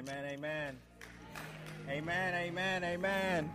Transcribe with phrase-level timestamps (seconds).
[0.00, 0.24] Amen.
[0.24, 0.78] Amen.
[1.90, 2.34] Amen.
[2.34, 2.84] Amen.
[2.84, 3.50] Amen.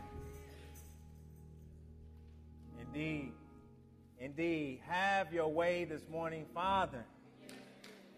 [2.80, 3.32] Indeed.
[4.20, 4.82] Indeed.
[4.88, 7.04] Have your way this morning, Father.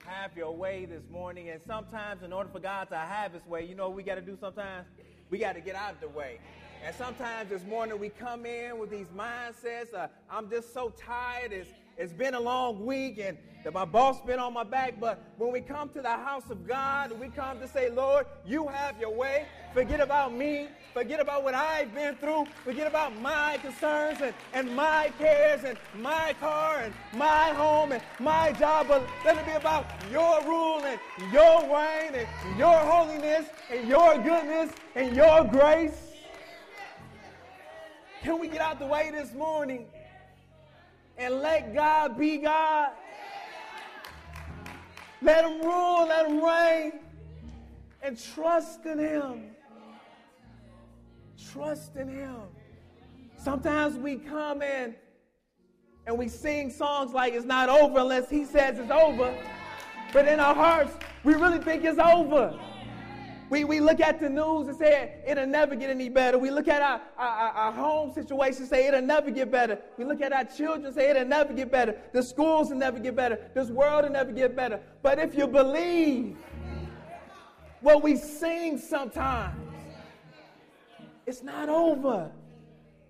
[0.06, 1.48] Have your way this morning.
[1.52, 4.22] And sometimes, in order for God to have his way, you know we got to
[4.22, 4.88] do sometimes?
[5.30, 6.40] We got to get out of the way.
[6.86, 9.94] And sometimes this morning we come in with these mindsets.
[9.94, 11.54] Uh, I'm just so tired.
[11.54, 13.38] It's, it's been a long week and
[13.74, 15.00] my boss been on my back.
[15.00, 18.68] But when we come to the house of God, we come to say, Lord, you
[18.68, 19.46] have your way.
[19.74, 20.70] Forget about me.
[20.94, 22.46] Forget about what I've been through.
[22.64, 28.02] Forget about my concerns and, and my cares and my car and my home and
[28.20, 28.88] my job.
[28.88, 31.00] But let it be about your rule and
[31.34, 36.04] your reign and your holiness and your goodness and your grace.
[38.24, 39.88] Can we get out the way this morning
[41.18, 42.90] and let God be God?
[45.22, 47.00] Let Him rule, let Him reign,
[48.04, 49.52] and trust in Him.
[51.52, 52.42] Trust in Him.
[53.38, 54.96] Sometimes we come in
[56.06, 59.36] and we sing songs like it's not over unless He says it's over.
[60.14, 62.58] But in our hearts, we really think it's over.
[63.50, 66.38] We, we look at the news and say it'll never get any better.
[66.38, 69.80] We look at our, our, our home situation and say it'll never get better.
[69.98, 71.96] We look at our children and say it'll never get better.
[72.12, 73.40] The schools will never get better.
[73.54, 74.82] This world will never get better.
[75.02, 76.36] But if you believe
[77.80, 79.58] what we sing sometimes,
[81.26, 82.30] it's not over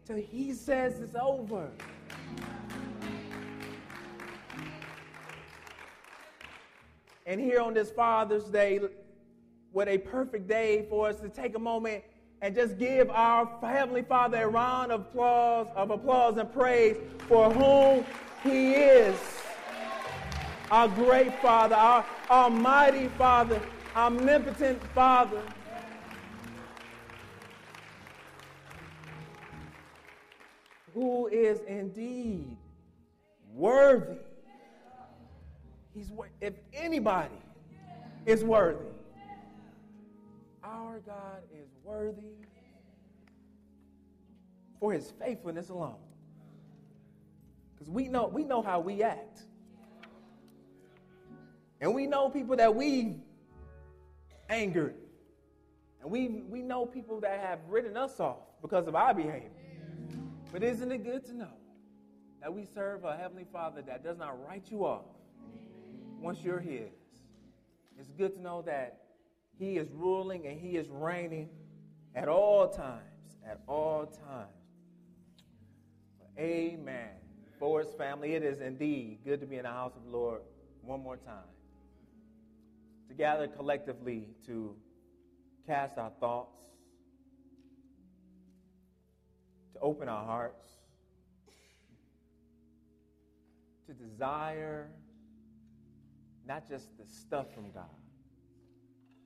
[0.05, 1.69] till he says it's over.
[7.25, 8.79] And here on this Father's Day,
[9.77, 12.03] what a perfect day for us to take a moment
[12.41, 16.97] and just give our Heavenly Father a round of applause, of applause and praise
[17.27, 18.03] for whom
[18.43, 19.15] He is.
[20.71, 23.61] Our great Father, our Almighty Father,
[23.95, 25.43] omnipotent Father.
[30.95, 32.57] Who is indeed
[33.53, 34.17] worthy.
[35.93, 36.11] He's
[36.41, 37.37] if anybody
[38.25, 38.96] is worthy,
[40.67, 42.35] our God is worthy
[44.79, 45.95] for his faithfulness alone.
[47.73, 49.41] Because we know, we know how we act.
[51.79, 53.17] And we know people that we
[54.49, 54.95] angered.
[56.01, 59.51] And we, we know people that have written us off because of our behavior.
[60.51, 61.53] But isn't it good to know
[62.41, 65.05] that we serve a Heavenly Father that does not write you off
[66.19, 66.89] once you're His?
[67.99, 69.06] It's good to know that
[69.57, 71.49] he is ruling and He is reigning
[72.15, 73.01] at all times.
[73.45, 74.51] At all times.
[76.37, 77.09] Amen.
[77.59, 80.41] Forest family, it is indeed good to be in the house of the Lord
[80.83, 81.49] one more time.
[83.07, 84.75] To gather collectively to
[85.65, 86.61] cast our thoughts,
[89.73, 90.67] to open our hearts,
[93.87, 94.89] to desire
[96.45, 97.96] not just the stuff from God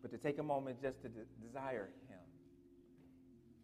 [0.01, 2.17] but to take a moment just to de- desire Him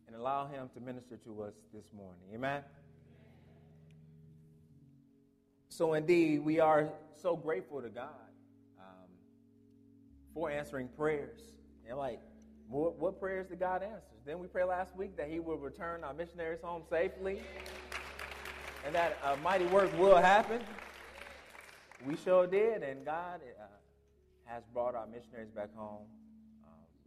[0.07, 2.21] and allow Him to minister to us this morning.
[2.33, 2.63] Amen?
[5.69, 6.89] So, indeed, we are
[7.21, 8.09] so grateful to God
[8.79, 9.09] um,
[10.33, 11.39] for answering prayers.
[11.87, 12.19] And, like,
[12.67, 14.15] what, what prayers did God answer?
[14.25, 17.41] Then we prayed last week that He would return our missionaries home safely
[18.85, 20.61] and that a mighty work will happen.
[22.05, 23.65] We sure did, and God uh,
[24.45, 26.05] has brought our missionaries back home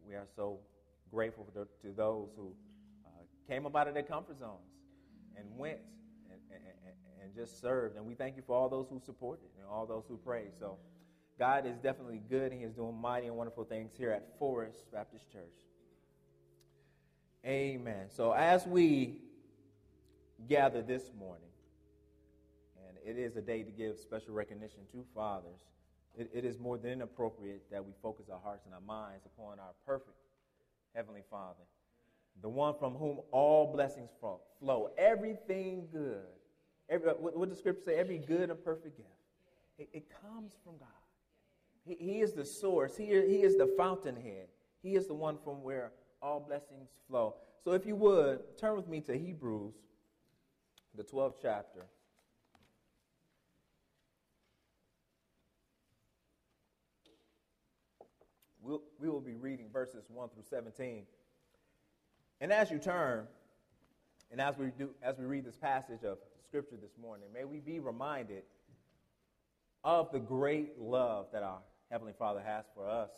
[0.07, 0.59] we are so
[1.11, 2.53] grateful to, to those who
[3.07, 3.11] uh,
[3.49, 4.61] came up out of their comfort zones
[5.37, 5.79] and went
[6.31, 6.63] and, and,
[7.23, 7.97] and, just served.
[7.97, 10.51] And we thank you for all those who supported and all those who prayed.
[10.59, 10.79] So
[11.39, 14.91] God is definitely good, and He is doing mighty and wonderful things here at Forest
[14.93, 15.45] Baptist Church.
[17.47, 18.07] Amen.
[18.11, 19.21] So as we
[20.49, 21.49] gather this morning,
[22.87, 25.61] and it is a day to give special recognition to fathers
[26.17, 29.59] it, it is more than appropriate that we focus our hearts and our minds upon
[29.59, 30.17] our perfect
[30.95, 31.63] Heavenly Father,
[32.43, 34.91] the one from whom all blessings flow.
[34.99, 36.27] Everything good.
[36.89, 37.95] Every, uh, what, what the scripture say?
[37.95, 39.09] Every good and perfect gift.
[39.79, 40.89] It, it comes from God.
[41.87, 42.97] He, he is the source.
[42.97, 44.49] He, he is the fountainhead.
[44.83, 47.37] He is the one from where all blessings flow.
[47.63, 49.75] So if you would, turn with me to Hebrews,
[50.97, 51.87] the 12th chapter.
[58.71, 61.03] We'll, we will be reading verses 1 through 17.
[62.41, 63.27] And as you turn,
[64.31, 67.59] and as we, do, as we read this passage of Scripture this morning, may we
[67.59, 68.45] be reminded
[69.83, 71.59] of the great love that our
[71.91, 73.11] Heavenly Father has for us.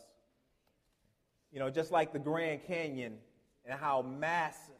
[1.52, 3.18] You know, just like the Grand Canyon
[3.66, 4.74] and how massive,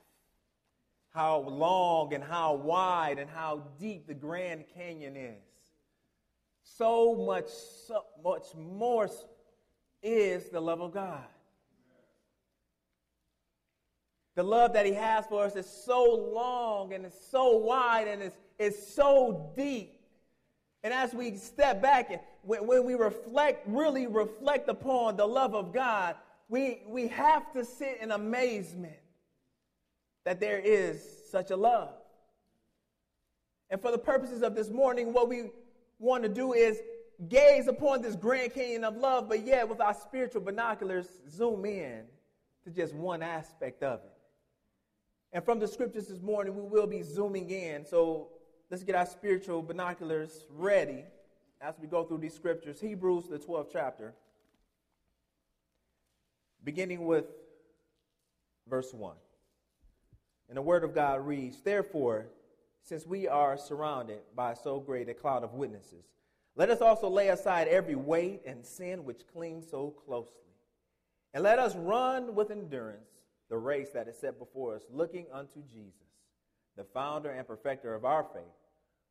[1.13, 5.45] how long and how wide and how deep the Grand Canyon is.
[6.65, 7.49] So much,
[7.87, 9.09] so much more
[10.03, 11.25] is the love of God.
[14.35, 16.05] The love that He has for us is so
[16.35, 20.01] long and it's so wide and it's, it's so deep.
[20.83, 25.55] And as we step back and when, when we reflect, really reflect upon the love
[25.55, 26.17] of God,
[26.49, 28.97] we, we have to sit in amazement
[30.25, 31.91] that there is such a love.
[33.71, 35.51] And for the purposes of this morning, what we
[35.99, 36.81] want to do is
[37.29, 42.03] gaze upon this Grand Canyon of love, but yet with our spiritual binoculars, zoom in
[42.65, 44.13] to just one aspect of it.
[45.33, 47.87] And from the scriptures this morning, we will be zooming in.
[47.87, 48.29] So
[48.71, 51.05] let's get our spiritual binoculars ready
[51.61, 52.81] as we go through these scriptures.
[52.81, 54.15] Hebrews, the 12th chapter,
[56.63, 57.27] beginning with
[58.69, 59.15] verse 1.
[60.49, 62.27] And the word of God reads Therefore,
[62.83, 66.05] since we are surrounded by so great a cloud of witnesses,
[66.55, 70.33] let us also lay aside every weight and sin which clings so closely.
[71.33, 73.09] And let us run with endurance
[73.49, 76.09] the race that is set before us, looking unto Jesus,
[76.77, 78.43] the founder and perfecter of our faith,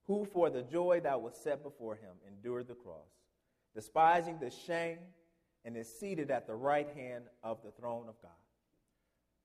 [0.08, 3.10] who for the joy that was set before him endured the cross,
[3.74, 5.00] despising the shame,
[5.64, 8.32] and is seated at the right hand of the throne of God.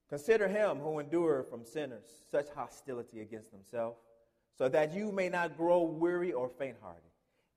[0.09, 3.95] Consider him who endured from sinners such hostility against himself,
[4.57, 7.06] so that you may not grow weary or faint hearted.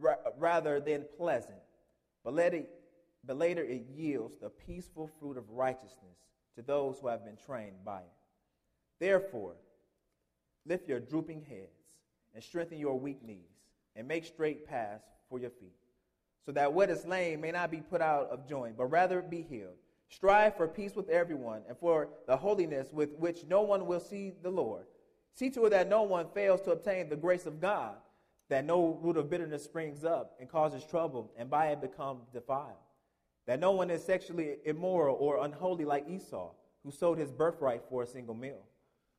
[0.00, 1.58] ra- rather than pleasant,
[2.24, 2.70] but, let it,
[3.24, 6.18] but later it yields the peaceful fruit of righteousness
[6.56, 8.12] to those who have been trained by it.
[8.98, 9.54] Therefore,
[10.66, 11.76] lift your drooping heads
[12.34, 13.38] and strengthen your weak knees,
[13.96, 15.74] and make straight paths for your feet,
[16.46, 19.42] so that what is lame may not be put out of joint, but rather be
[19.42, 19.74] healed.
[20.08, 24.32] Strive for peace with everyone and for the holiness with which no one will see
[24.42, 24.84] the Lord.
[25.34, 27.94] See to it that no one fails to obtain the grace of God,
[28.50, 32.76] that no root of bitterness springs up and causes trouble, and by it become defiled.
[33.46, 36.50] That no one is sexually immoral or unholy like Esau,
[36.84, 38.62] who sold his birthright for a single meal.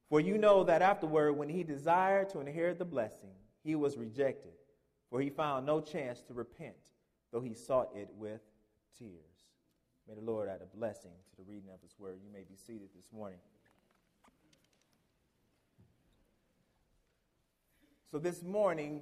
[0.10, 3.32] For you know that afterward, when he desired to inherit the blessing,
[3.64, 4.52] he was rejected,
[5.10, 6.76] for he found no chance to repent,
[7.32, 8.42] though he sought it with
[8.98, 9.32] tears.
[10.08, 12.20] May the Lord add a blessing to the reading of His word.
[12.22, 13.40] You may be seated this morning.
[18.12, 19.02] So, this morning,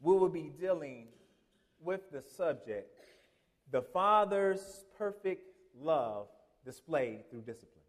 [0.00, 1.08] we will be dealing
[1.80, 2.98] with the subject
[3.70, 5.46] the Father's perfect
[5.78, 6.28] love
[6.64, 7.84] displayed through discipline.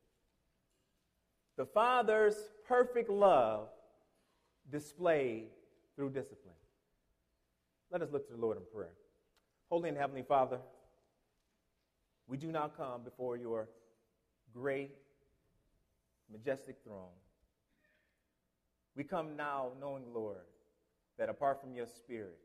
[1.58, 2.36] The Father's
[2.68, 3.70] perfect love
[4.72, 5.48] displayed
[5.96, 6.56] through discipline.
[7.92, 8.94] Let us look to the Lord in prayer.
[9.70, 10.60] Holy and Heavenly Father,
[12.28, 13.70] we do not come before your
[14.54, 14.92] great,
[16.32, 17.16] majestic throne.
[18.96, 20.38] We come now knowing, Lord,
[21.20, 22.40] that apart from your Spirit,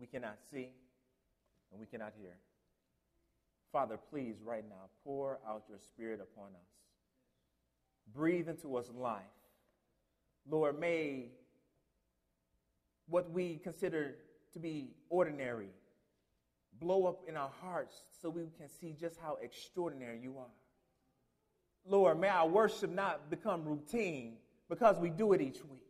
[0.00, 0.70] we cannot see
[1.70, 2.36] and we cannot hear.
[3.72, 6.68] Father, please, right now, pour out your Spirit upon us.
[8.14, 9.22] Breathe into us life.
[10.48, 11.26] Lord, may
[13.08, 14.14] what we consider
[14.52, 15.68] to be ordinary
[16.80, 20.44] blow up in our hearts so we can see just how extraordinary you are.
[21.88, 24.36] Lord, may our worship not become routine
[24.68, 25.85] because we do it each week.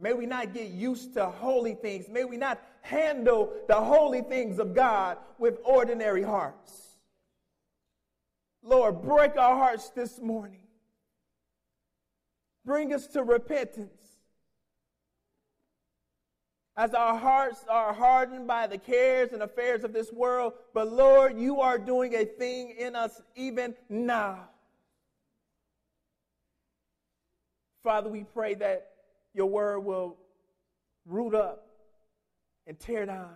[0.00, 2.08] May we not get used to holy things.
[2.08, 6.96] May we not handle the holy things of God with ordinary hearts.
[8.62, 10.62] Lord, break our hearts this morning.
[12.64, 13.90] Bring us to repentance.
[16.76, 21.36] As our hearts are hardened by the cares and affairs of this world, but Lord,
[21.36, 24.48] you are doing a thing in us even now.
[27.82, 28.92] Father, we pray that
[29.34, 30.16] your word will
[31.06, 31.66] root up
[32.66, 33.34] and tear down,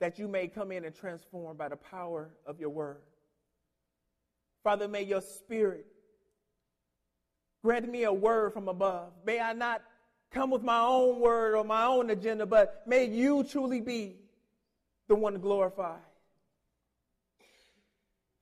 [0.00, 3.02] that you may come in and transform by the power of your word.
[4.62, 5.86] Father, may your spirit
[7.64, 9.12] grant me a word from above.
[9.24, 9.82] May I not
[10.30, 14.16] come with my own word or my own agenda, but may you truly be
[15.08, 15.98] the one glorified.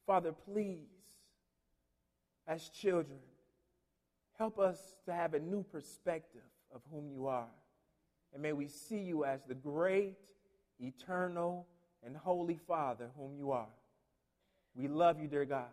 [0.07, 0.87] Father, please,
[2.47, 3.19] as children,
[4.41, 6.41] help us to have a new perspective
[6.75, 7.51] of whom you are.
[8.33, 10.17] And may we see you as the great,
[10.79, 11.67] eternal,
[12.03, 13.69] and holy Father whom you are.
[14.75, 15.69] We love you, dear God.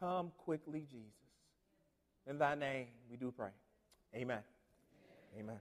[0.00, 1.12] Come quickly, Jesus.
[2.26, 3.50] In thy name we do pray.
[4.16, 4.40] Amen.
[5.38, 5.60] Amen.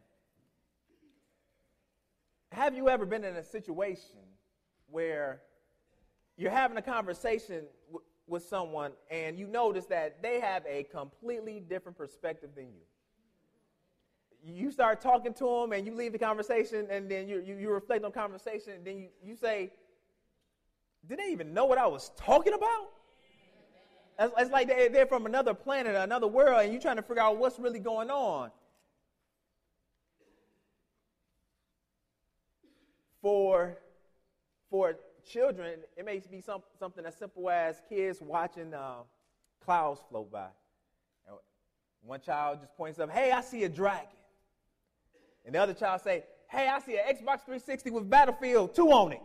[2.54, 4.24] Have you ever been in a situation
[4.90, 5.42] where
[6.38, 7.66] you're having a conversation
[8.34, 12.82] with someone and you notice that they have a completely different perspective than you?
[14.46, 17.70] You start talking to them and you leave the conversation and then you, you, you
[17.70, 19.72] reflect on conversation and then you, you say,
[21.08, 22.90] Did they even know what I was talking about?
[24.20, 27.22] It's, it's like they're, they're from another planet, another world, and you're trying to figure
[27.22, 28.52] out what's really going on.
[33.22, 33.78] For,
[34.70, 34.96] for
[35.30, 38.98] children, it may be some, something as simple as kids watching uh,
[39.64, 40.48] clouds float by.
[41.28, 41.38] And
[42.04, 44.08] one child just points up, hey, I see a dragon.
[45.46, 49.14] And the other child say, hey, I see an Xbox 360 with Battlefield 2 on
[49.14, 49.22] it.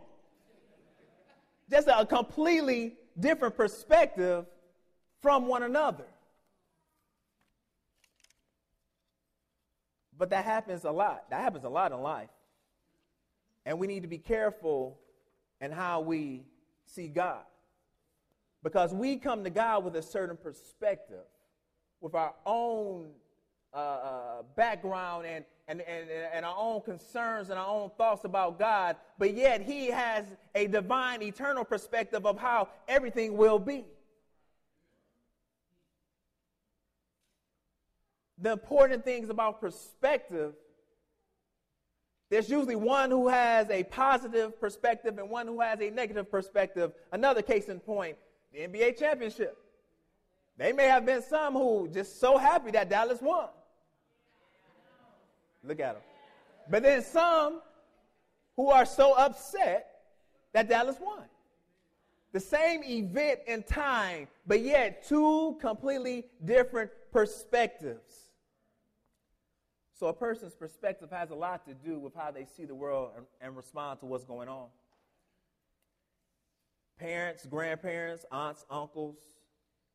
[1.71, 4.47] Just a completely different perspective
[5.21, 6.05] from one another.
[10.17, 11.31] But that happens a lot.
[11.31, 12.31] That happens a lot in life.
[13.65, 14.99] And we need to be careful
[15.61, 16.45] in how we
[16.87, 17.43] see God.
[18.63, 21.25] Because we come to God with a certain perspective,
[22.01, 23.11] with our own
[23.73, 28.59] uh, uh, background and, and, and, and our own concerns and our own thoughts about
[28.59, 30.25] God, but yet He has
[30.55, 33.85] a divine, eternal perspective of how everything will be.
[38.41, 40.55] the important things about perspective,
[42.31, 46.93] there's usually one who has a positive perspective and one who has a negative perspective.
[47.11, 48.17] Another case in point,
[48.53, 49.57] the NBA championship.
[50.59, 53.49] They may have been some who just so happy that Dallas won.
[55.65, 56.03] Look at them.
[56.69, 57.61] But then some
[58.57, 59.87] who are so upset
[60.53, 61.25] that Dallas won.
[62.33, 68.28] The same event in time, but yet two completely different perspectives.
[69.99, 73.11] So a person's perspective has a lot to do with how they see the world
[73.17, 74.67] and, and respond to what's going on.
[77.01, 79.17] Parents, grandparents, aunts, uncles,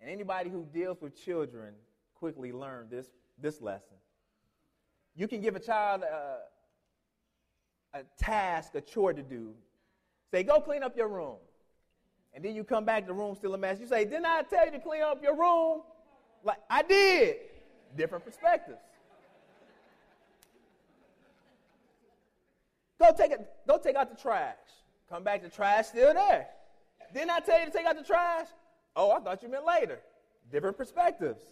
[0.02, 1.74] and anybody who deals with children
[2.16, 3.08] quickly learn this,
[3.42, 3.96] this lesson.
[5.16, 6.40] You can give a child a,
[7.94, 9.54] a task, a chore to do.
[10.32, 11.38] Say, go clean up your room.
[12.34, 13.80] And then you come back, the room's still a mess.
[13.80, 15.82] You say, Didn't I tell you to clean up your room?
[16.44, 17.38] Like, I did.
[17.96, 18.80] Different perspectives.
[23.04, 24.56] Go take it, go take out the trash.
[25.10, 26.48] Come back, the trash still there.
[27.14, 28.48] Didn't I tell you to take out the trash?
[28.96, 30.00] Oh, I thought you meant later.
[30.50, 31.44] Different perspectives.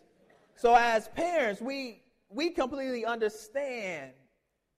[0.55, 4.11] So as parents, we we completely understand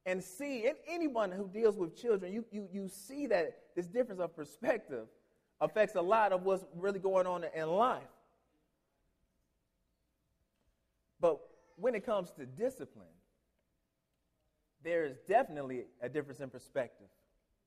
[0.07, 4.19] and see, and anyone who deals with children, you, you, you see that this difference
[4.19, 5.05] of perspective
[5.61, 8.01] affects a lot of what's really going on in life.
[11.21, 11.39] But
[11.75, 13.12] when it comes to discipline,
[14.83, 17.07] there is definitely a difference in perspective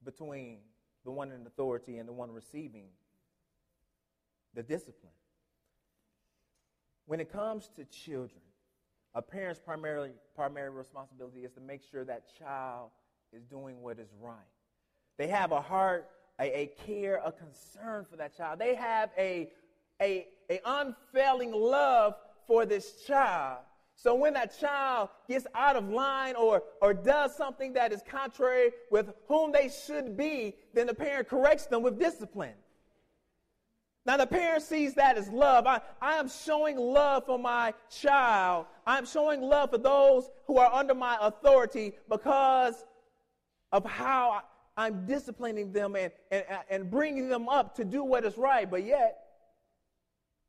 [0.05, 0.59] between
[1.05, 2.89] the one in authority and the one receiving
[4.55, 5.13] the discipline.
[7.07, 8.43] When it comes to children,
[9.15, 12.91] a parent's primary, primary responsibility is to make sure that child
[13.33, 14.37] is doing what is right.
[15.17, 16.09] They have a heart,
[16.39, 18.59] a, a care, a concern for that child.
[18.59, 19.51] They have a,
[20.03, 22.15] a, a unfailing love
[22.47, 23.59] for this child
[23.97, 28.71] so when that child gets out of line or, or does something that is contrary
[28.91, 32.53] with whom they should be, then the parent corrects them with discipline.
[34.05, 35.67] Now, the parent sees that as love.
[35.67, 38.67] I, I am showing love for my child.
[38.87, 42.85] I'm showing love for those who are under my authority because
[43.73, 44.43] of how
[44.76, 48.71] I'm disciplining them and, and, and bringing them up to do what is right.
[48.71, 49.19] But yet,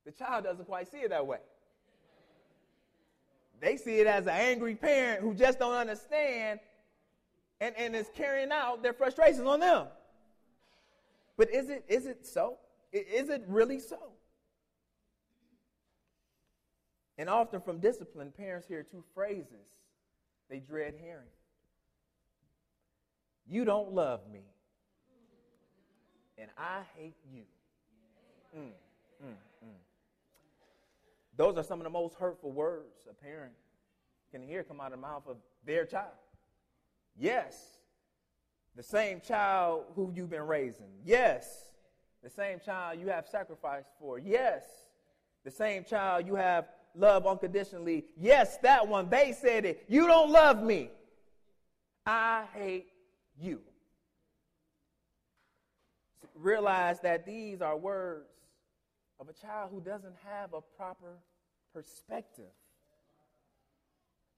[0.06, 1.40] the child doesn't quite see it that way.
[3.60, 6.60] They see it as an angry parent who just don't understand
[7.60, 9.88] and, and is carrying out their frustrations on them.
[11.38, 12.58] But is it, is it so?
[12.92, 13.98] Is it really so?
[17.18, 19.68] And often from discipline, parents hear two phrases
[20.50, 21.28] they dread hearing
[23.50, 24.42] You don't love me,
[26.38, 27.42] and I hate you.
[28.58, 28.72] Mm,
[29.24, 29.30] mm,
[29.66, 29.87] mm.
[31.38, 33.54] Those are some of the most hurtful words a parent
[34.32, 36.12] can hear come out of the mouth of their child.
[37.16, 37.78] Yes,
[38.76, 40.90] the same child who you've been raising.
[41.06, 41.72] Yes,
[42.24, 44.18] the same child you have sacrificed for.
[44.18, 44.64] Yes,
[45.44, 46.66] the same child you have
[46.96, 48.06] loved unconditionally.
[48.18, 49.10] Yes, that one.
[49.10, 49.84] They said it.
[49.88, 50.90] You don't love me.
[52.06, 52.88] I hate
[53.40, 53.62] you.
[56.36, 58.28] Realize that these are words
[59.20, 61.18] of a child who doesn't have a proper
[61.74, 62.52] perspective.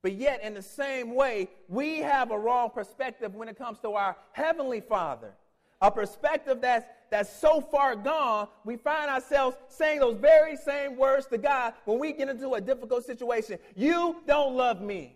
[0.02, 3.92] But yet, in the same way, we have a wrong perspective when it comes to
[3.92, 5.34] our Heavenly Father.
[5.82, 11.26] A perspective that's, that's so far gone, we find ourselves saying those very same words
[11.28, 13.60] to God when we get into a difficult situation.
[13.76, 15.16] You don't love me.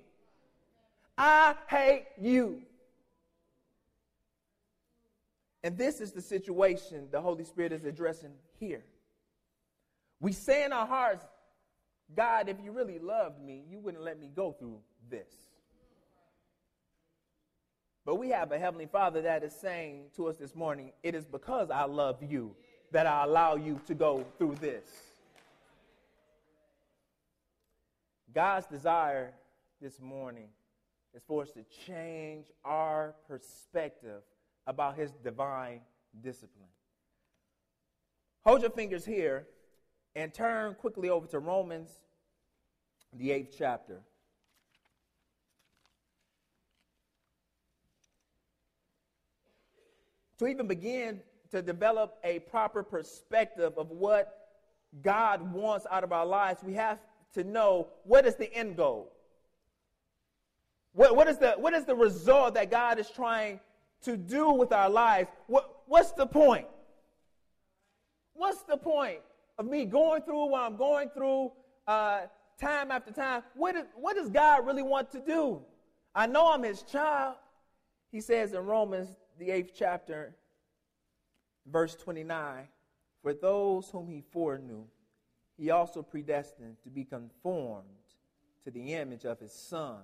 [1.18, 2.62] I hate you.
[5.64, 8.84] And this is the situation the Holy Spirit is addressing here.
[10.24, 11.26] We say in our hearts,
[12.16, 15.34] God, if you really loved me, you wouldn't let me go through this.
[18.06, 21.26] But we have a Heavenly Father that is saying to us this morning, It is
[21.26, 22.56] because I love you
[22.92, 24.86] that I allow you to go through this.
[28.34, 29.34] God's desire
[29.82, 30.48] this morning
[31.14, 34.22] is for us to change our perspective
[34.68, 35.82] about His divine
[36.22, 36.70] discipline.
[38.46, 39.48] Hold your fingers here
[40.16, 41.90] and turn quickly over to Romans,
[43.14, 44.02] the eighth chapter.
[50.40, 51.22] To even begin
[51.52, 54.40] to develop a proper perspective of what
[55.02, 57.00] God wants out of our lives, we have
[57.34, 59.12] to know what is the end goal.
[60.94, 63.60] What, what, is, the, what is the result that God is trying
[64.04, 65.30] to do with our lives?
[65.48, 66.68] What, what's the point?
[68.34, 69.20] What's the point
[69.64, 71.52] of me going through what I'm going through
[71.88, 72.22] uh,
[72.60, 73.44] time after time.
[73.56, 75.62] What, is, what does God really want to do?
[76.14, 77.36] I know I'm his child.
[78.12, 80.36] He says in Romans, the eighth chapter,
[81.66, 82.68] verse 29
[83.24, 84.84] For those whom he foreknew,
[85.58, 87.88] he also predestined to be conformed
[88.66, 90.02] to the image of his Son,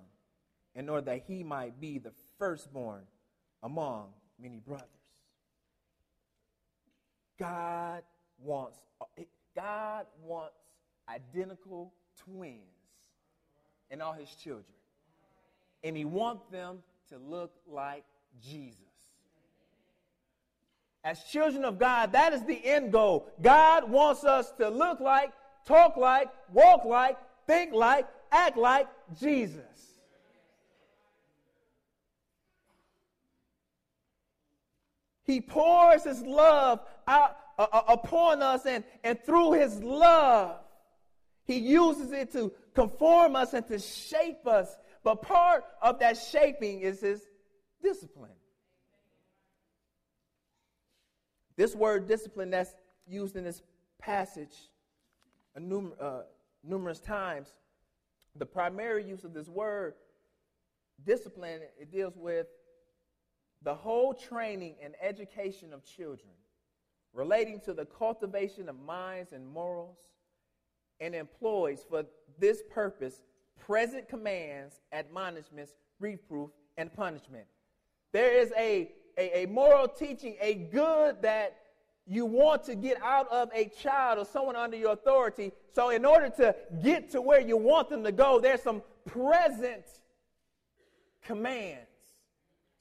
[0.75, 3.03] in order that he might be the firstborn
[3.61, 4.07] among
[4.41, 4.87] many brothers.
[7.37, 8.03] God
[8.41, 8.79] wants
[9.59, 10.55] God wants
[11.09, 11.91] identical
[12.23, 12.61] twins
[13.91, 14.63] in all his children.
[15.83, 16.77] And he wants them
[17.09, 18.05] to look like
[18.41, 18.77] Jesus.
[21.03, 23.27] As children of God, that is the end goal.
[23.41, 25.33] God wants us to look like,
[25.65, 28.87] talk like, walk like, think like, act like
[29.19, 29.63] Jesus.
[35.23, 40.61] He pours his love out uh, uh, upon us, and, and through his love,
[41.43, 44.77] he uses it to conform us and to shape us.
[45.03, 47.21] But part of that shaping is his
[47.83, 48.31] discipline.
[51.57, 52.73] This word discipline that's
[53.05, 53.61] used in this
[53.99, 54.55] passage
[55.57, 56.21] uh,
[56.63, 57.49] numerous times,
[58.37, 59.95] the primary use of this word
[61.05, 62.47] discipline, it deals with
[63.63, 66.31] the whole training and education of children
[67.13, 69.97] relating to the cultivation of minds and morals,
[70.99, 72.05] and employs for
[72.37, 73.21] this purpose
[73.65, 77.45] present commands, admonishments, reproof, and punishment.
[78.11, 81.57] There is a, a, a, moral teaching, a good that
[82.07, 85.51] you want to get out of a child or someone under your authority.
[85.73, 89.85] So, in order to get to where you want them to go, there's some present
[91.21, 91.85] commands,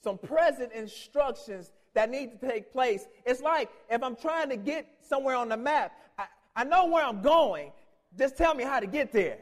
[0.02, 3.06] some present instructions that need to take place.
[3.24, 6.24] It's like if I'm trying to get somewhere on the map, I,
[6.56, 7.72] I know where I'm going.
[8.18, 9.38] Just tell me how to get there.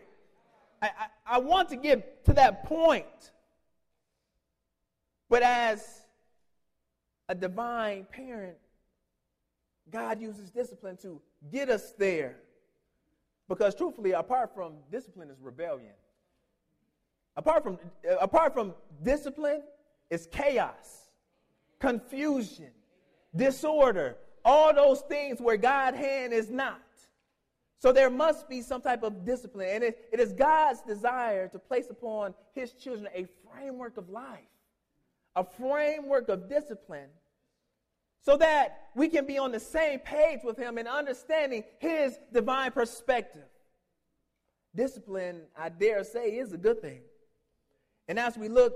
[0.82, 3.06] I, I, I want to get to that point.
[5.28, 6.02] But as
[7.28, 8.56] a divine parent,
[9.90, 12.36] God uses discipline to get us there.
[13.48, 15.92] Because truthfully, apart from discipline is rebellion.
[17.36, 17.78] Apart from,
[18.08, 19.62] uh, apart from discipline
[20.10, 21.05] is chaos
[21.80, 22.70] confusion,
[23.34, 26.80] disorder, all those things where God's hand is not.
[27.78, 29.68] So there must be some type of discipline.
[29.70, 34.38] And it, it is God's desire to place upon his children a framework of life,
[35.34, 37.10] a framework of discipline,
[38.22, 42.72] so that we can be on the same page with him in understanding his divine
[42.72, 43.44] perspective.
[44.74, 47.00] discipline, I dare say, is a good thing.
[48.08, 48.74] And as we look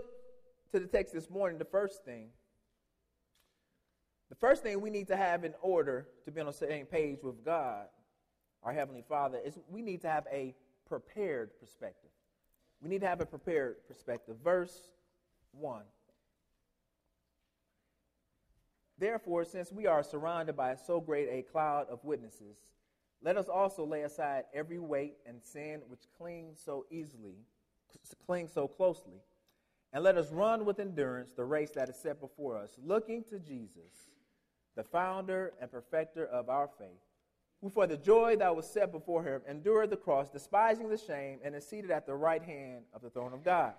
[0.73, 2.29] to the text this morning, the first thing,
[4.31, 7.19] the first thing we need to have in order to be on the same page
[7.23, 7.87] with God,
[8.63, 10.55] our Heavenly Father, is we need to have a
[10.89, 12.11] prepared perspective.
[12.81, 14.37] We need to have a prepared perspective.
[14.43, 14.93] Verse
[15.53, 15.83] 1.
[18.99, 22.57] Therefore, since we are surrounded by so great a cloud of witnesses,
[23.23, 27.35] let us also lay aside every weight and sin which clings so easily,
[28.27, 29.21] clings so closely,
[29.93, 33.39] and let us run with endurance the race that is set before us, looking to
[33.39, 34.11] Jesus,
[34.81, 36.89] the founder and perfecter of our faith,
[37.61, 41.39] who for the joy that was set before him endured the cross, despising the shame,
[41.45, 43.75] and is seated at the right hand of the throne of God.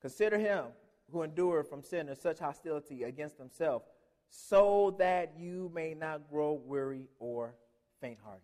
[0.00, 0.64] Consider him
[1.12, 3.82] who endured from sinners such hostility against himself
[4.30, 7.54] so that you may not grow weary or
[8.00, 8.42] faint hearted.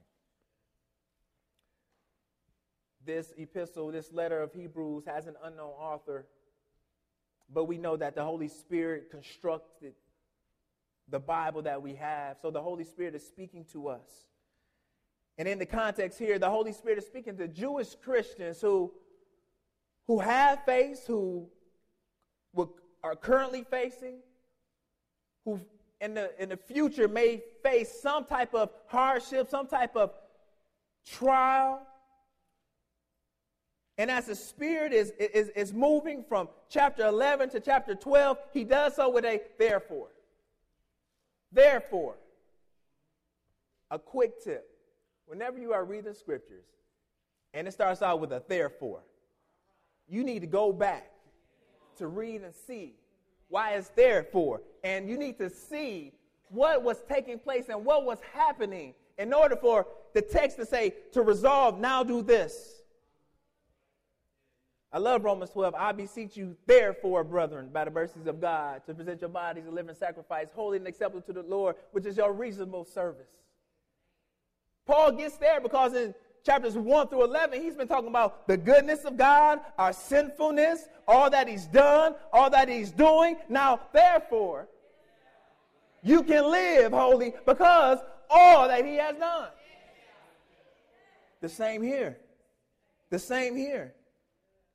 [3.04, 6.26] This epistle, this letter of Hebrews, has an unknown author,
[7.52, 9.94] but we know that the Holy Spirit constructed
[11.08, 12.36] the Bible that we have.
[12.40, 14.08] So the Holy Spirit is speaking to us.
[15.38, 18.92] And in the context here, the Holy Spirit is speaking to Jewish Christians who,
[20.06, 21.48] who have faced, who
[23.06, 24.16] are currently facing,
[25.44, 25.60] who
[26.00, 30.10] in the, in the future may face some type of hardship, some type of
[31.06, 31.86] trial.
[33.96, 38.64] And as the Spirit is, is, is moving from chapter 11 to chapter 12, he
[38.64, 40.08] does so with a therefore.
[41.56, 42.16] Therefore,
[43.90, 44.68] a quick tip.
[45.24, 46.66] Whenever you are reading scriptures
[47.54, 49.00] and it starts out with a therefore,
[50.06, 51.10] you need to go back
[51.96, 52.92] to read and see
[53.48, 54.60] why it's there for.
[54.84, 56.12] And you need to see
[56.50, 60.92] what was taking place and what was happening in order for the text to say,
[61.12, 62.75] to resolve, now do this.
[64.96, 65.74] I love Romans 12.
[65.74, 69.70] I beseech you, therefore, brethren, by the mercies of God, to present your bodies a
[69.70, 73.28] living sacrifice, holy and acceptable to the Lord, which is your reasonable service.
[74.86, 76.14] Paul gets there because in
[76.46, 81.28] chapters 1 through 11, he's been talking about the goodness of God, our sinfulness, all
[81.28, 83.36] that he's done, all that he's doing.
[83.50, 84.66] Now, therefore,
[86.02, 87.98] you can live holy because
[88.30, 89.50] all that he has done.
[91.42, 92.16] The same here.
[93.10, 93.92] The same here.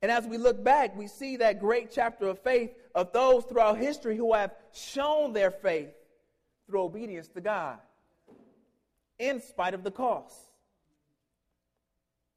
[0.02, 3.78] And as we look back, we see that great chapter of faith of those throughout
[3.78, 5.94] history who have shown their faith
[6.68, 7.78] through obedience to God
[9.20, 10.36] in spite of the cost.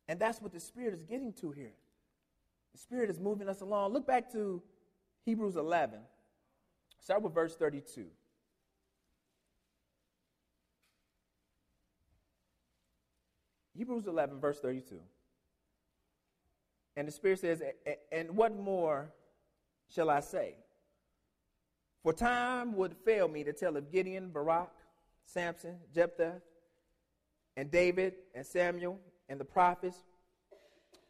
[0.08, 1.72] And that's what the Spirit is getting to here.
[2.72, 3.94] The Spirit is moving us along.
[3.94, 4.62] Look back to
[5.24, 6.00] Hebrews 11.
[7.00, 8.06] Start with verse 32.
[13.76, 15.00] Hebrews 11, verse 32.
[16.96, 17.62] And the Spirit says,
[18.12, 19.10] And what more
[19.88, 20.54] shall I say?
[22.02, 24.70] For time would fail me to tell of Gideon, Barak,
[25.24, 26.42] Samson, Jephthah,
[27.56, 29.96] and David, and Samuel, and the prophets,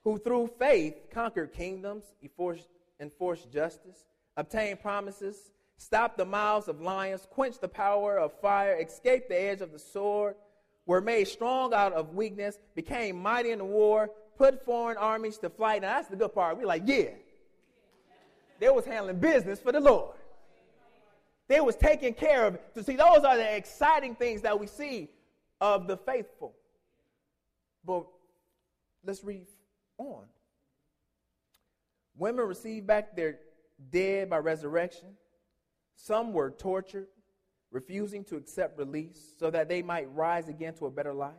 [0.05, 4.05] who through faith conquered kingdoms, enforced, justice,
[4.37, 9.61] obtained promises, stopped the mouths of lions, quenched the power of fire, escaped the edge
[9.61, 10.37] of the sword,
[10.87, 15.51] were made strong out of weakness, became mighty in the war, put foreign armies to
[15.51, 15.83] flight.
[15.83, 16.57] Now that's the good part.
[16.57, 17.11] We're like, yeah.
[18.61, 20.17] They was handling business for the Lord.
[21.49, 22.75] They was taking care of it.
[22.75, 25.11] To see, those are the exciting things that we see
[25.61, 26.55] of the faithful.
[27.85, 28.07] But
[29.05, 29.47] let's read
[29.99, 30.25] on.
[32.17, 33.39] Women received back their
[33.91, 35.09] dead by resurrection.
[35.97, 37.09] Some were tortured,
[37.71, 41.35] refusing to accept release so that they might rise again to a better life.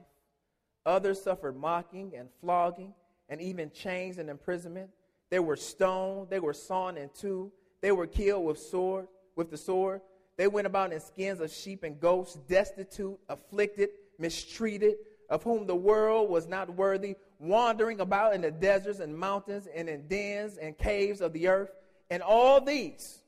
[0.86, 2.94] Others suffered mocking and flogging
[3.30, 4.90] and even chains and imprisonment.
[5.30, 9.58] They were stoned, they were sawn in two, they were killed with sword, with the
[9.58, 10.02] sword.
[10.38, 14.96] They went about in skins of sheep and goats, destitute, afflicted, mistreated,
[15.30, 19.90] of whom the world was not worthy, wandering about in the deserts and mountains and
[19.90, 21.72] in dens and caves of the earth.
[22.10, 23.22] And all these,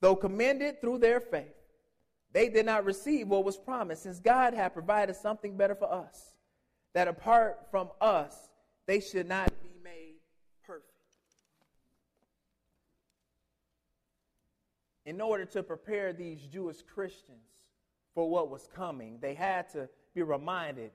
[0.00, 1.57] though commended through their faith,
[2.32, 6.36] they did not receive what was promised, since God had provided something better for us,
[6.94, 8.50] that apart from us,
[8.86, 10.16] they should not be made
[10.66, 10.84] perfect.
[15.06, 17.38] In order to prepare these Jewish Christians
[18.14, 20.90] for what was coming, they had to be reminded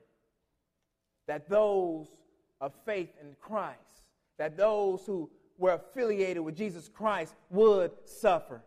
[1.26, 2.08] that those
[2.60, 3.78] of faith in Christ,
[4.38, 8.62] that those who were affiliated with Jesus Christ would suffer.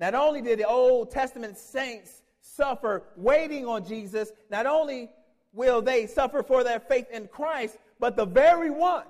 [0.00, 5.10] Not only did the Old Testament saints suffer waiting on Jesus, not only
[5.52, 9.04] will they suffer for their faith in Christ, but the very one,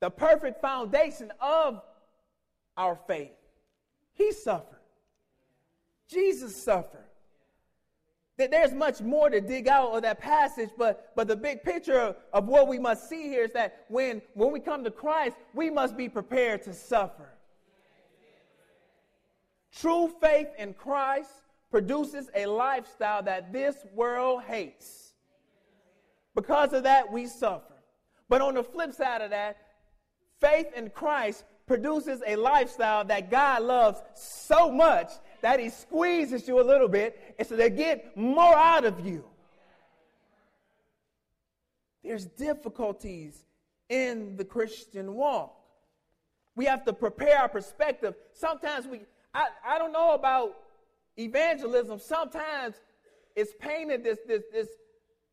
[0.00, 1.80] the perfect foundation of
[2.76, 3.32] our faith,
[4.12, 4.76] he suffered.
[6.08, 7.00] Jesus suffered.
[8.36, 11.98] That There's much more to dig out of that passage, but, but the big picture
[11.98, 15.36] of, of what we must see here is that when, when we come to Christ,
[15.54, 17.30] we must be prepared to suffer.
[19.80, 21.30] True faith in Christ
[21.70, 25.12] produces a lifestyle that this world hates.
[26.34, 27.74] Because of that, we suffer.
[28.28, 29.58] But on the flip side of that,
[30.40, 35.10] faith in Christ produces a lifestyle that God loves so much
[35.42, 39.24] that He squeezes you a little bit and so they get more out of you.
[42.02, 43.44] There's difficulties
[43.88, 45.54] in the Christian walk.
[46.54, 48.14] We have to prepare our perspective.
[48.32, 49.00] Sometimes we,
[49.36, 50.56] I, I don't know about
[51.18, 51.98] evangelism.
[51.98, 52.76] Sometimes
[53.34, 54.68] it's painted this, this, this,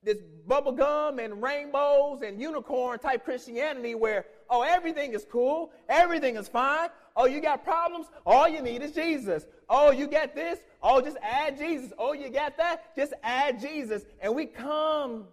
[0.04, 6.50] this bubblegum and rainbows and unicorn type Christianity where, oh, everything is cool, everything is
[6.50, 6.90] fine.
[7.16, 8.08] Oh, you got problems?
[8.26, 9.46] All you need is Jesus.
[9.70, 10.60] Oh, you get this?
[10.82, 11.94] Oh, just add Jesus.
[11.98, 12.94] Oh, you got that?
[12.98, 14.04] Just add Jesus.
[14.20, 15.26] And we come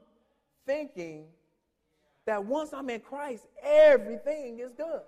[0.65, 1.25] thinking
[2.27, 5.01] that once I'm in Christ, everything is good.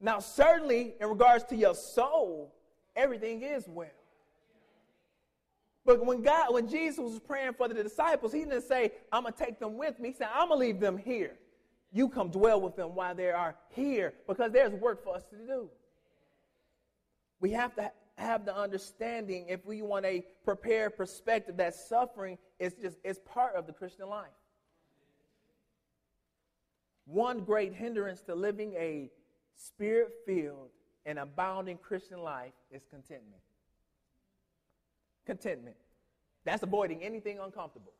[0.00, 2.54] Now, certainly, in regards to your soul,
[2.94, 3.88] everything is well.
[5.86, 9.34] But when God, when Jesus was praying for the disciples, he didn't say, I'm gonna
[9.36, 10.08] take them with me.
[10.10, 11.36] He said, I'm gonna leave them here.
[11.92, 15.36] You come dwell with them while they are here, because there's work for us to
[15.36, 15.70] do.
[17.40, 22.72] We have to have the understanding if we want a prepared perspective that suffering is
[22.74, 24.26] just is part of the Christian life.
[27.06, 29.10] One great hindrance to living a
[29.56, 30.68] spirit-filled
[31.06, 33.42] and abounding Christian life is contentment.
[35.26, 35.76] Contentment.
[36.44, 37.92] That's avoiding anything uncomfortable.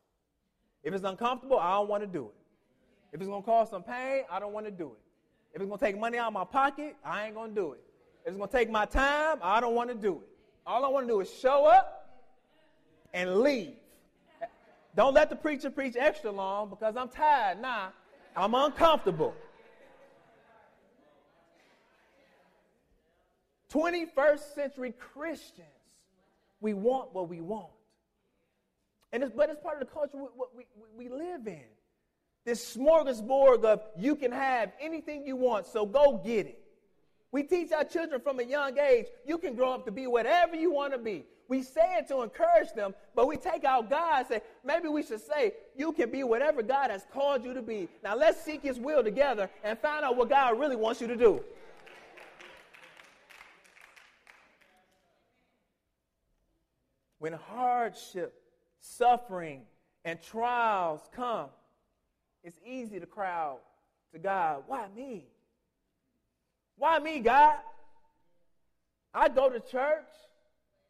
[0.83, 2.35] If it's uncomfortable, I don't want to do it.
[3.11, 4.99] If it's going to cause some pain, I don't want to do it.
[5.53, 7.71] If it's going to take money out of my pocket, I ain't going to do
[7.71, 7.81] it.
[8.23, 10.27] If it's going to take my time, I don't want to do it.
[10.67, 12.19] All I want to do is show up
[13.13, 13.75] and leave.
[14.95, 17.61] Don't let the preacher preach extra long because I'm tired.
[17.61, 17.87] Nah,
[18.35, 19.33] I'm uncomfortable.
[23.75, 25.67] 21st century Christians,
[26.61, 27.67] we want what we want.
[29.11, 30.65] And it's, but it's part of the culture we,
[30.97, 31.63] we, we live in.
[32.45, 36.59] This smorgasbord of you can have anything you want, so go get it.
[37.31, 40.55] We teach our children from a young age, you can grow up to be whatever
[40.55, 41.25] you want to be.
[41.47, 45.03] We say it to encourage them, but we take out God and say, maybe we
[45.03, 47.89] should say, you can be whatever God has called you to be.
[48.03, 51.17] Now let's seek His will together and find out what God really wants you to
[51.17, 51.43] do.
[57.19, 58.33] When hardship,
[58.79, 59.61] suffering,
[60.03, 61.49] and trials come,
[62.43, 63.61] it's easy to cry out
[64.13, 65.25] to God, Why me?
[66.77, 67.57] Why me, God?
[69.13, 70.09] I go to church.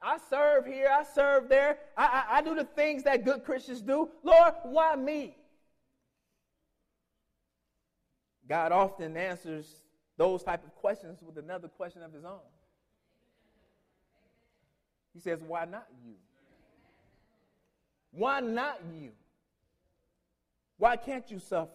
[0.02, 0.90] I serve here.
[0.92, 1.78] I serve there.
[1.96, 4.10] I, I, I do the things that good Christians do.
[4.24, 5.36] Lord, why me?
[8.48, 9.82] God often answers
[10.18, 12.40] those type of questions with another question of his own.
[15.16, 16.14] He says, Why not you?
[18.12, 19.12] Why not you?
[20.78, 21.72] Why can't you suffer?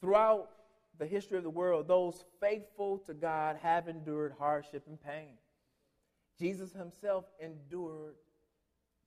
[0.00, 0.48] Throughout
[0.98, 5.34] the history of the world, those faithful to God have endured hardship and pain.
[6.38, 8.14] Jesus himself endured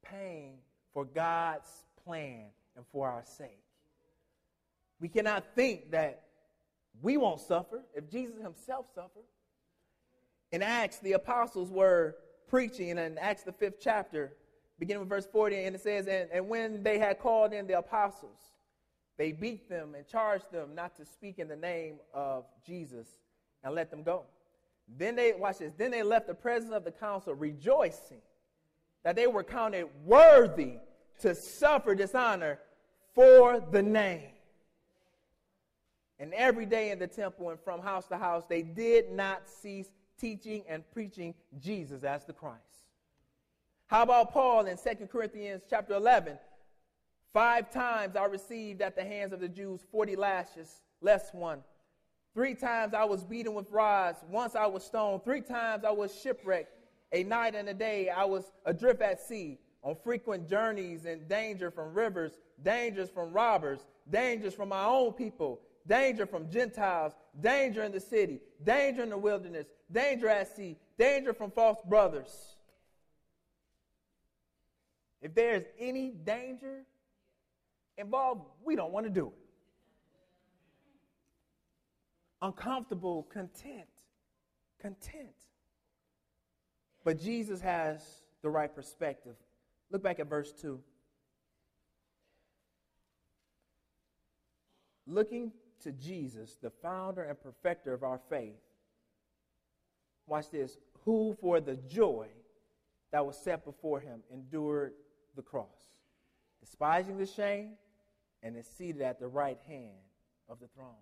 [0.03, 0.55] pain
[0.93, 1.67] for God's
[2.05, 3.63] plan and for our sake.
[4.99, 6.23] We cannot think that
[7.01, 9.25] we won't suffer if Jesus himself suffered.
[10.51, 12.15] In Acts, the apostles were
[12.47, 14.33] preaching, in Acts, the fifth chapter,
[14.79, 17.77] beginning with verse 40, and it says, and, and when they had called in the
[17.77, 18.39] apostles,
[19.17, 23.07] they beat them and charged them not to speak in the name of Jesus
[23.63, 24.23] and let them go.
[24.97, 28.21] Then they, watch this, then they left the presence of the council rejoicing
[29.03, 30.73] that they were counted worthy
[31.21, 32.59] to suffer dishonor
[33.13, 34.29] for the name.
[36.19, 39.89] And every day in the temple and from house to house, they did not cease
[40.17, 42.61] teaching and preaching Jesus as the Christ.
[43.87, 46.37] How about Paul in 2 Corinthians chapter 11?
[47.33, 51.59] Five times I received at the hands of the Jews 40 lashes, less one.
[52.33, 54.19] Three times I was beaten with rods.
[54.29, 55.23] Once I was stoned.
[55.23, 56.71] Three times I was shipwrecked.
[57.13, 61.71] A night and a day I was adrift at sea, on frequent journeys in danger
[61.71, 67.91] from rivers, dangers from robbers, dangers from my own people, danger from Gentiles, danger in
[67.91, 72.55] the city, danger in the wilderness, danger at sea, danger from false brothers.
[75.21, 76.83] if there's any danger
[77.97, 79.33] involved, we don't want to do it.
[82.41, 83.87] Uncomfortable, content,
[84.79, 85.35] content.
[87.03, 88.03] But Jesus has
[88.43, 89.35] the right perspective.
[89.89, 90.79] Look back at verse 2.
[95.07, 95.51] Looking
[95.83, 98.59] to Jesus, the founder and perfecter of our faith.
[100.25, 100.77] Watch this.
[101.05, 102.27] Who, for the joy
[103.11, 104.93] that was set before him, endured
[105.35, 105.95] the cross,
[106.59, 107.73] despising the shame,
[108.43, 109.97] and is seated at the right hand
[110.49, 110.93] of the throne.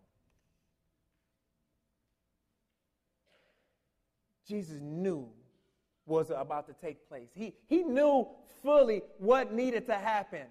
[4.47, 5.27] Jesus knew
[6.05, 7.29] was about to take place.
[7.33, 8.27] He, he knew
[8.61, 10.45] fully what needed to happen.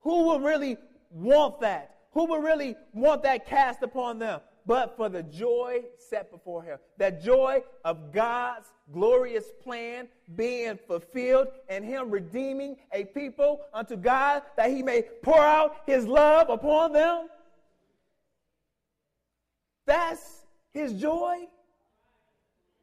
[0.00, 0.76] Who would really
[1.10, 1.95] want that?
[2.16, 4.40] Who would really want that cast upon them?
[4.64, 11.48] But for the joy set before him, that joy of God's glorious plan being fulfilled
[11.68, 16.94] and him redeeming a people unto God that he may pour out his love upon
[16.94, 17.28] them.
[19.84, 21.36] That's his joy.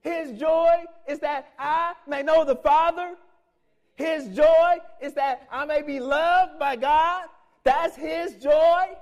[0.02, 3.16] His joy is that I may know the Father.
[3.96, 7.26] His joy is that I may be loved by God.
[7.64, 8.96] That's his joy.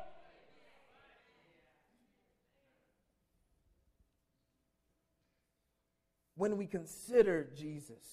[6.42, 8.04] When we consider Jesus,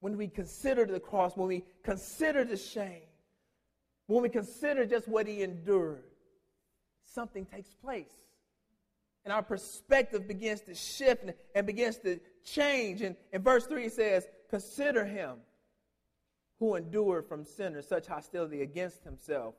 [0.00, 3.08] when we consider the cross, when we consider the shame,
[4.08, 6.04] when we consider just what he endured,
[7.06, 8.12] something takes place
[9.24, 13.00] and our perspective begins to shift and begins to change.
[13.00, 15.38] And in verse 3, it says, Consider him
[16.58, 19.54] who endured from sinners such hostility against himself,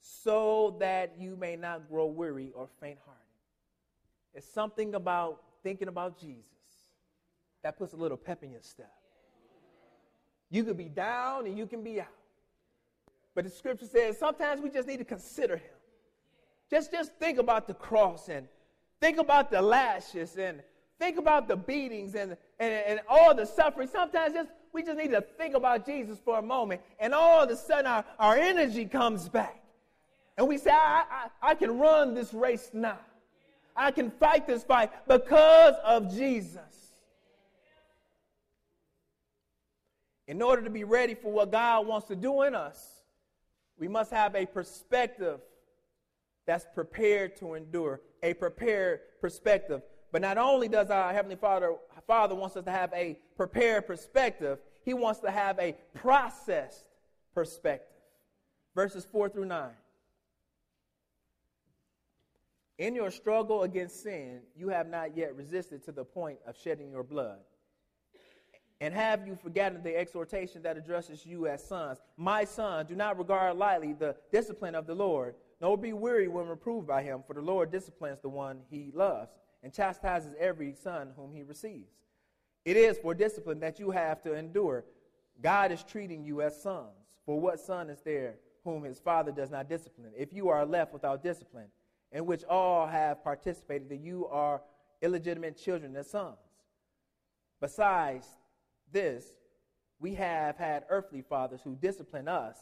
[0.00, 3.22] so that you may not grow weary or faint hearted.
[4.32, 6.44] It's something about thinking about Jesus
[7.62, 8.92] that puts a little pep in your step.
[10.50, 12.06] You could be down and you can be out.
[13.34, 15.76] But the scripture says sometimes we just need to consider him.
[16.70, 18.46] Just, just think about the cross and
[19.00, 20.62] Think about the lashes and
[20.98, 23.88] think about the beatings and, and, and all the suffering.
[23.88, 27.50] Sometimes just we just need to think about Jesus for a moment, and all of
[27.50, 29.62] a sudden our, our energy comes back.
[30.36, 32.98] And we say, I, I, I can run this race now.
[33.76, 36.60] I can fight this fight because of Jesus.
[40.28, 43.02] In order to be ready for what God wants to do in us,
[43.78, 45.40] we must have a perspective
[46.46, 49.82] that's prepared to endure a prepared perspective.
[50.12, 51.74] But not only does our Heavenly Father,
[52.06, 56.86] Father wants us to have a prepared perspective, He wants to have a processed
[57.34, 57.96] perspective.
[58.74, 59.70] Verses 4 through 9.
[62.78, 66.90] In your struggle against sin, you have not yet resisted to the point of shedding
[66.90, 67.38] your blood.
[68.80, 71.98] And have you forgotten the exhortation that addresses you as sons?
[72.18, 76.46] My son, do not regard lightly the discipline of the Lord nor be weary when
[76.46, 79.30] reproved by him, for the Lord disciplines the one he loves
[79.62, 81.92] and chastises every son whom he receives.
[82.64, 84.84] It is for discipline that you have to endure.
[85.40, 86.90] God is treating you as sons.
[87.24, 90.12] For what son is there whom his father does not discipline?
[90.16, 91.68] If you are left without discipline,
[92.12, 94.62] in which all have participated, that you are
[95.02, 96.36] illegitimate children and sons.
[97.60, 98.26] Besides
[98.92, 99.24] this,
[99.98, 102.56] we have had earthly fathers who discipline us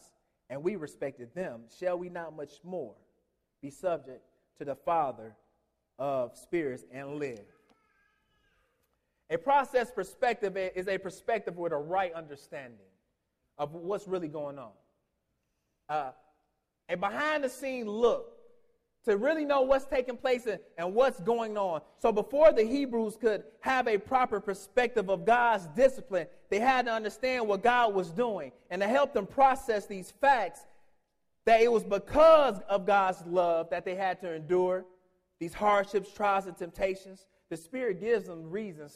[0.49, 2.93] and we respected them, shall we not much more
[3.61, 4.21] be subject
[4.57, 5.35] to the Father
[5.97, 7.45] of spirits and live?
[9.29, 12.77] A process perspective is a perspective with a right understanding
[13.57, 14.71] of what's really going on.
[15.89, 16.11] Uh,
[16.89, 18.34] a behind the scene look
[19.05, 21.81] to really know what's taking place and, and what's going on.
[21.99, 26.91] So before the Hebrews could have a proper perspective of God's discipline, they had to
[26.91, 28.51] understand what God was doing.
[28.69, 30.61] And to help them process these facts,
[31.45, 34.85] that it was because of God's love that they had to endure
[35.39, 37.27] these hardships, trials, and temptations.
[37.49, 38.95] The Spirit gives them reasons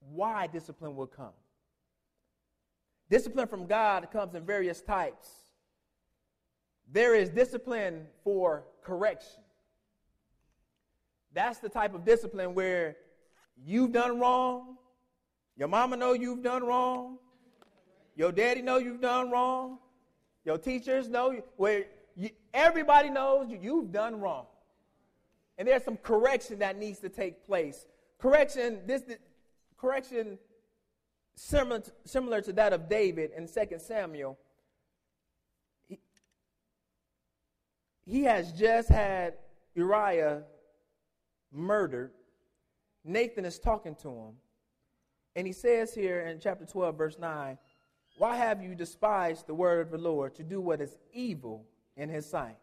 [0.00, 1.32] why discipline will come.
[3.08, 5.28] Discipline from God comes in various types.
[6.90, 9.42] There is discipline for correction.
[11.34, 12.96] That's the type of discipline where
[13.62, 14.76] you've done wrong,
[15.56, 17.18] your mama know you've done wrong,
[18.16, 19.78] your daddy know you've done wrong,
[20.44, 21.84] your teachers know where
[22.16, 24.46] you, everybody knows you, you've done wrong.
[25.58, 27.86] And there's some correction that needs to take place.
[28.18, 29.18] Correction, this, this
[29.76, 30.38] correction
[31.34, 34.38] similar to, similar to that of David in 2 Samuel
[38.08, 39.34] he has just had
[39.74, 40.42] Uriah
[41.52, 42.12] murdered.
[43.04, 44.32] Nathan is talking to him.
[45.36, 47.58] And he says here in chapter 12, verse 9,
[48.16, 52.08] Why have you despised the word of the Lord to do what is evil in
[52.08, 52.56] his sight?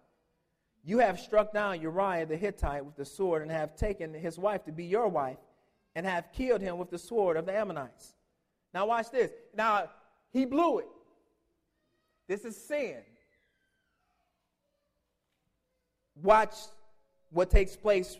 [0.83, 4.63] You have struck down Uriah the Hittite with the sword and have taken his wife
[4.65, 5.37] to be your wife
[5.93, 8.15] and have killed him with the sword of the Ammonites.
[8.73, 9.31] Now, watch this.
[9.55, 9.89] Now,
[10.33, 10.87] he blew it.
[12.27, 12.97] This is sin.
[16.21, 16.55] Watch
[17.29, 18.17] what takes place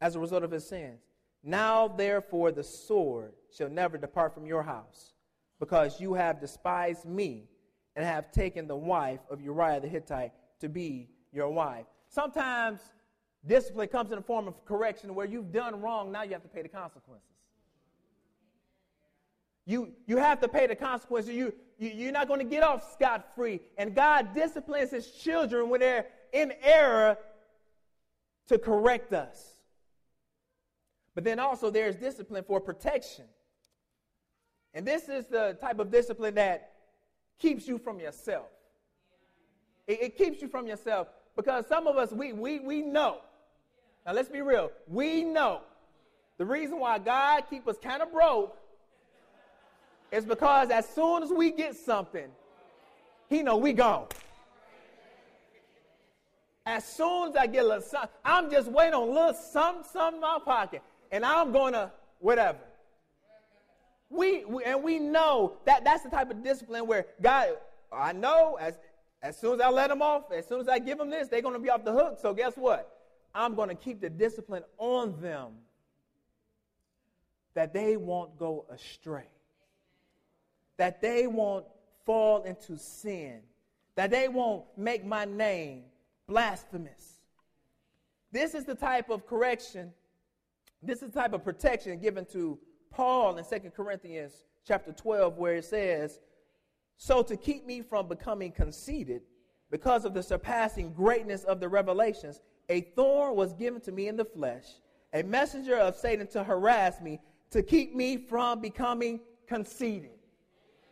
[0.00, 1.00] as a result of his sins.
[1.42, 5.14] Now, therefore, the sword shall never depart from your house,
[5.60, 7.48] because you have despised me
[7.94, 11.86] and have taken the wife of Uriah the Hittite to be your wife.
[12.08, 12.80] Sometimes
[13.46, 16.48] discipline comes in the form of correction where you've done wrong, now you have to
[16.48, 17.28] pay the consequences.
[19.66, 21.34] You, you have to pay the consequences.
[21.34, 23.60] You, you, you're not going to get off scot free.
[23.76, 27.18] And God disciplines his children when they're in error
[28.48, 29.54] to correct us.
[31.14, 33.24] But then also there's discipline for protection.
[34.74, 36.72] And this is the type of discipline that
[37.38, 38.46] keeps you from yourself.
[39.86, 43.18] It, it, keeps you from yourself because some of us, we, we, we know.
[44.04, 44.70] Now let's be real.
[44.86, 45.62] We know
[46.38, 48.56] the reason why God keep us kind of broke
[50.12, 52.28] is because as soon as we get something,
[53.28, 54.06] he know we gone.
[56.66, 59.84] As soon as I get a little something, I'm just waiting on a little something,
[59.92, 62.58] something in my pocket, and I'm gonna whatever.
[64.10, 67.50] We, we, and we know that that's the type of discipline where God,
[67.92, 68.74] I know as
[69.22, 71.40] as soon as I let them off, as soon as I give them this, they're
[71.40, 72.18] gonna be off the hook.
[72.20, 72.92] So guess what?
[73.32, 75.52] I'm gonna keep the discipline on them
[77.54, 79.28] that they won't go astray,
[80.78, 81.64] that they won't
[82.04, 83.40] fall into sin,
[83.94, 85.84] that they won't make my name
[86.26, 87.20] blasphemous.
[88.32, 89.92] This is the type of correction,
[90.82, 92.58] this is the type of protection given to
[92.90, 96.20] Paul in 2 Corinthians chapter 12, where it says,
[96.96, 99.22] So to keep me from becoming conceited,
[99.70, 104.16] because of the surpassing greatness of the revelations, a thorn was given to me in
[104.16, 104.64] the flesh,
[105.12, 107.20] a messenger of Satan to harass me,
[107.50, 110.10] to keep me from becoming conceited.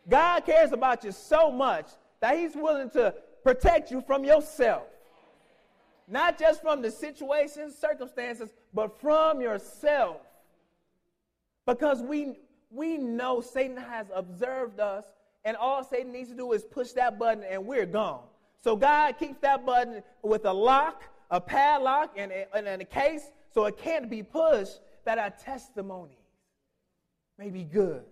[0.07, 1.87] God cares about you so much
[2.21, 3.13] that He's willing to
[3.43, 4.83] protect you from yourself.
[6.07, 10.17] Not just from the situations, circumstances, but from yourself.
[11.65, 12.39] Because we,
[12.69, 15.05] we know Satan has observed us,
[15.43, 18.23] and all Satan needs to do is push that button, and we're gone.
[18.63, 23.31] So God keeps that button with a lock, a padlock, and, and, and a case,
[23.51, 26.17] so it can't be pushed, that our testimonies
[27.37, 28.03] may be good.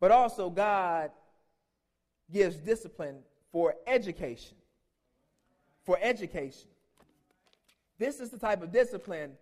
[0.00, 1.10] But also, God
[2.32, 3.18] gives discipline
[3.50, 4.56] for education
[5.86, 6.68] for education.
[7.98, 9.32] This is the type of discipline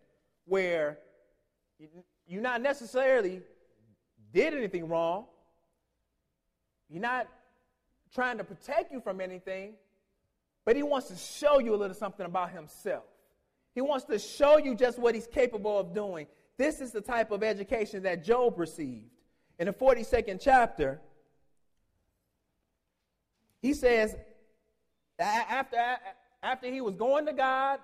[0.45, 0.99] where
[2.29, 3.41] you not necessarily
[4.33, 5.25] did anything wrong.
[6.89, 7.27] You're not
[8.15, 9.73] trying to protect you from anything,
[10.65, 13.05] but he wants to show you a little something about himself.
[13.75, 16.27] He wants to show you just what he's capable of doing.
[16.57, 19.11] This is the type of education that Job received.
[19.59, 21.01] In the 42nd chapter,
[23.61, 24.15] he says,
[25.19, 25.97] after,
[26.45, 27.81] after he was going to God,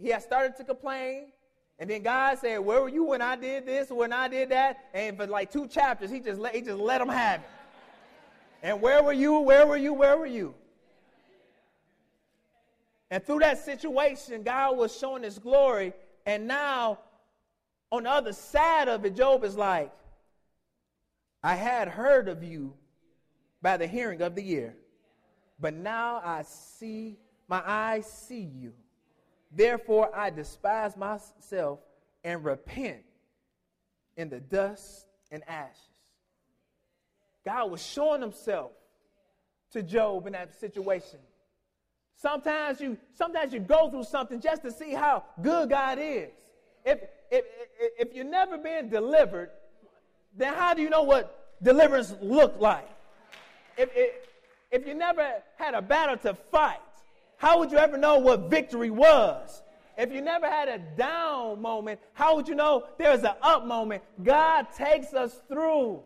[0.00, 1.32] he had started to complain.
[1.78, 4.76] And then God said, Where were you when I did this, when I did that?
[4.92, 7.46] And for like two chapters, he just let, he just let them have it.
[8.62, 9.40] And where were you?
[9.40, 9.92] Where were you?
[9.92, 10.54] Where were you?
[13.10, 15.92] And through that situation, God was showing his glory.
[16.26, 16.98] And now,
[17.90, 19.92] on the other side of it, Job is like,
[21.42, 22.74] I had heard of you
[23.60, 24.74] by the hearing of the ear,
[25.60, 27.18] but now I see
[27.48, 28.72] my eyes see you.
[29.50, 31.78] Therefore, I despise myself
[32.24, 33.02] and repent
[34.16, 35.78] in the dust and ashes.
[37.44, 38.72] God was showing himself
[39.72, 41.18] to Job in that situation.
[42.16, 46.30] Sometimes you, sometimes you go through something just to see how good God is.
[46.84, 47.44] If, if,
[47.98, 49.50] if you've never been delivered,
[50.36, 52.88] then how do you know what deliverance looked like?
[53.76, 54.14] If, if,
[54.70, 56.78] if you never had a battle to fight,
[57.36, 59.62] how would you ever know what victory was?
[59.96, 64.02] If you never had a down moment, how would you know there's an up moment?
[64.22, 66.02] God takes us through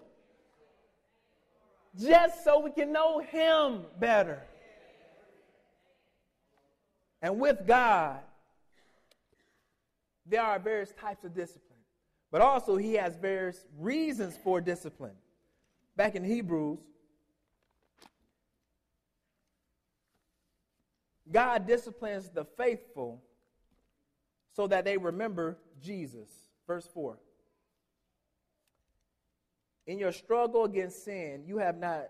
[1.98, 4.42] just so we can know Him better.
[7.22, 8.20] And with God,
[10.26, 11.80] there are various types of discipline,
[12.30, 15.16] but also He has various reasons for discipline.
[15.96, 16.78] Back in Hebrews,
[21.30, 23.22] God disciplines the faithful
[24.54, 26.28] so that they remember Jesus.
[26.66, 27.18] Verse 4.
[29.86, 32.08] In your struggle against sin, you have not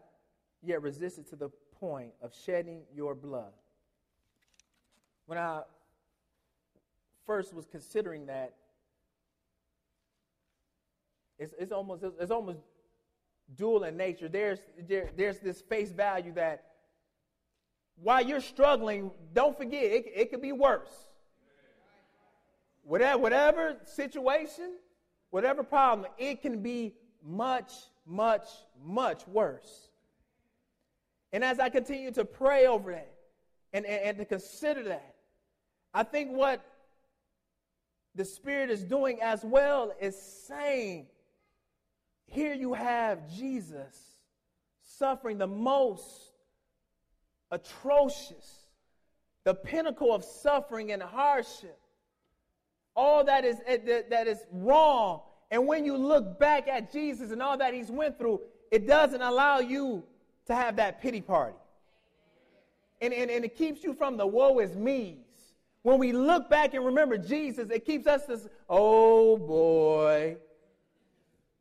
[0.63, 3.53] yet resisted to the point of shedding your blood.
[5.27, 5.63] When I
[7.27, 8.55] first was considering that,
[11.39, 12.59] it's, it's almost it's almost
[13.55, 14.29] dual in nature.
[14.29, 14.59] There's
[14.89, 16.68] there, there's this face value that
[18.03, 21.09] while you're struggling, don't forget it, it could be worse.
[22.85, 24.77] Whatever whatever situation,
[25.31, 27.73] whatever problem, it can be much,
[28.07, 28.49] much,
[28.83, 29.91] much worse.
[31.33, 33.13] And as I continue to pray over that
[33.73, 35.15] and, and, and to consider that,
[35.93, 36.65] I think what
[38.15, 41.07] the Spirit is doing as well is saying,
[42.27, 43.97] here you have Jesus
[44.83, 46.28] suffering the most
[47.51, 48.67] atrocious,
[49.45, 51.79] the pinnacle of suffering and hardship.
[52.95, 55.21] All that is, eh, that is wrong
[55.51, 58.41] and when you look back at Jesus and all that he's went through,
[58.71, 60.05] it doesn't allow you
[60.47, 61.57] to have that pity party.
[63.01, 65.17] And, and, and it keeps you from the woe is me's.
[65.83, 70.37] When we look back and remember Jesus, it keeps us this, oh boy,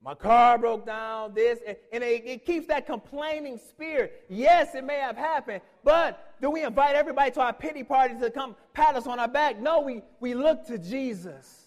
[0.07, 1.59] my car broke down, this,
[1.91, 4.23] and, it, it keeps that complaining spirit.
[4.29, 8.31] Yes, it may have happened, but do we invite everybody to our pity party to
[8.31, 9.59] come pat us on our back?
[9.59, 11.65] No, we, we look to Jesus.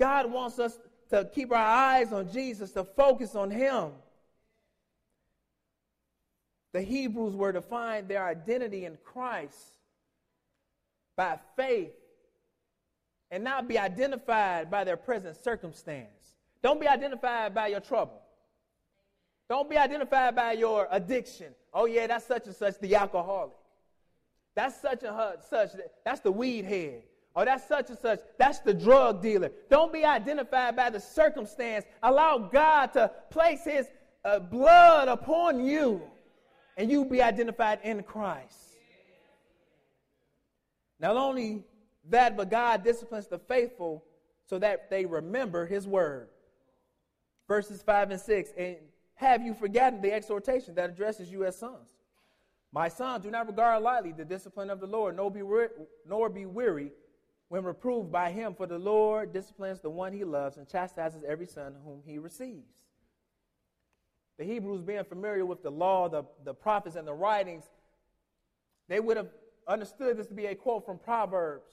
[0.00, 0.78] God wants us
[1.10, 3.90] to keep our eyes on Jesus, to focus on Him.
[6.72, 9.74] The Hebrews were to find their identity in Christ
[11.18, 11.92] by faith
[13.30, 16.21] and not be identified by their present circumstance.
[16.62, 18.22] Don't be identified by your trouble.
[19.48, 21.54] Don't be identified by your addiction.
[21.74, 23.52] Oh, yeah, that's such and such, the alcoholic.
[24.54, 25.16] That's such and
[25.48, 25.70] such,
[26.04, 27.02] that's the weed head.
[27.34, 28.20] Oh, that's such and such.
[28.38, 29.50] That's the drug dealer.
[29.70, 31.86] Don't be identified by the circumstance.
[32.02, 33.86] Allow God to place His
[34.24, 36.02] uh, blood upon you,
[36.76, 38.58] and you be identified in Christ.
[41.00, 41.64] Not only
[42.10, 44.04] that, but God disciplines the faithful
[44.44, 46.28] so that they remember His word.
[47.52, 48.50] Verses 5 and 6.
[48.56, 48.76] And
[49.12, 51.90] have you forgotten the exhortation that addresses you as sons?
[52.72, 55.42] My son, do not regard lightly the discipline of the Lord, nor be,
[56.08, 56.92] nor be weary
[57.50, 61.44] when reproved by him, for the Lord disciplines the one he loves and chastises every
[61.44, 62.84] son whom he receives.
[64.38, 67.64] The Hebrews, being familiar with the law, the, the prophets, and the writings,
[68.88, 69.28] they would have
[69.68, 71.68] understood this to be a quote from Proverbs.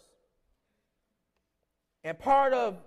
[2.03, 2.79] And part of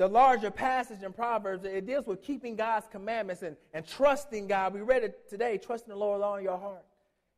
[0.00, 4.72] the larger passage in Proverbs, it deals with keeping God's commandments and, and trusting God.
[4.72, 6.86] We read it today, trusting the Lord with all your heart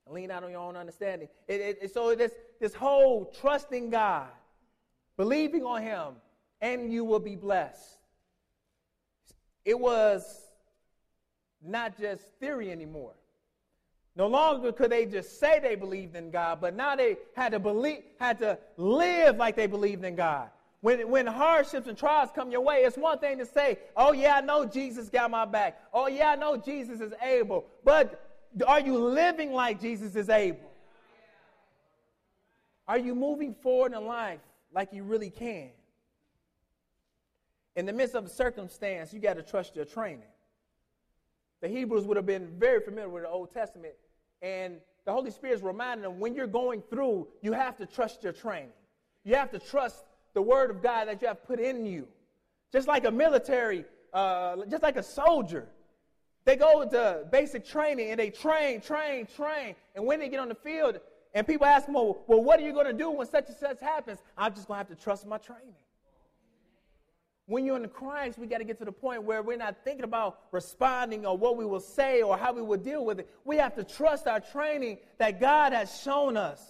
[0.07, 1.27] and lean out on your own understanding.
[1.49, 4.29] It, it, so this, this whole trusting God
[5.17, 6.15] believing on him,
[6.61, 7.99] and you will be blessed.
[9.65, 10.25] It was
[11.61, 13.15] not just theory anymore.
[14.15, 17.59] No longer could they just say they believed in God, but now they had to
[17.59, 20.49] believe, had to live like they believed in God.
[20.83, 24.37] When, when hardships and trials come your way, it's one thing to say, oh, yeah,
[24.37, 25.81] I know Jesus got my back.
[25.95, 27.65] Oh, yeah, I know Jesus is able.
[27.85, 28.21] But
[28.67, 30.71] are you living like Jesus is able?
[32.87, 34.41] Are you moving forward in life
[34.75, 35.71] like you really can.
[37.77, 40.25] In the midst of a circumstance, you got to trust your training.
[41.61, 43.95] The Hebrews would have been very familiar with the Old Testament,
[44.41, 48.23] and the Holy Spirit is reminding them when you're going through, you have to trust
[48.23, 48.73] your training.
[49.25, 50.05] You have to trust
[50.35, 52.09] the Word of God that you have put in you.
[52.73, 55.69] Just like a military, uh, just like a soldier,
[56.45, 60.49] they go to basic training and they train, train, train, and when they get on
[60.49, 60.99] the field,
[61.35, 63.57] and people ask me, well, well what are you going to do when such and
[63.57, 64.19] such happens?
[64.37, 65.75] I'm just going to have to trust my training.
[67.47, 70.05] When you're in Christ, we got to get to the point where we're not thinking
[70.05, 73.29] about responding or what we will say or how we will deal with it.
[73.45, 76.63] We have to trust our training that God has shown us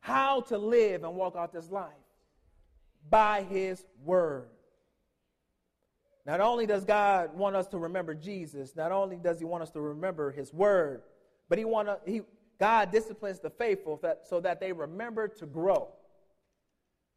[0.00, 1.92] how to live and walk out this life
[3.08, 4.48] by His Word.
[6.26, 9.70] Not only does God want us to remember Jesus, not only does He want us
[9.72, 11.02] to remember His Word,
[11.48, 12.22] but He, want to, he,
[12.58, 15.88] God disciplines the faithful that, so that they remember to grow.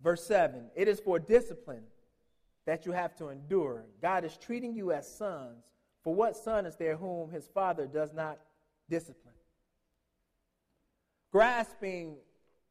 [0.02, 1.84] Verse 7 It is for discipline
[2.66, 3.86] that you have to endure.
[4.02, 5.66] God is treating you as sons.
[6.04, 8.40] For what son is there whom his father does not
[8.90, 9.34] discipline?
[11.32, 12.16] Grasping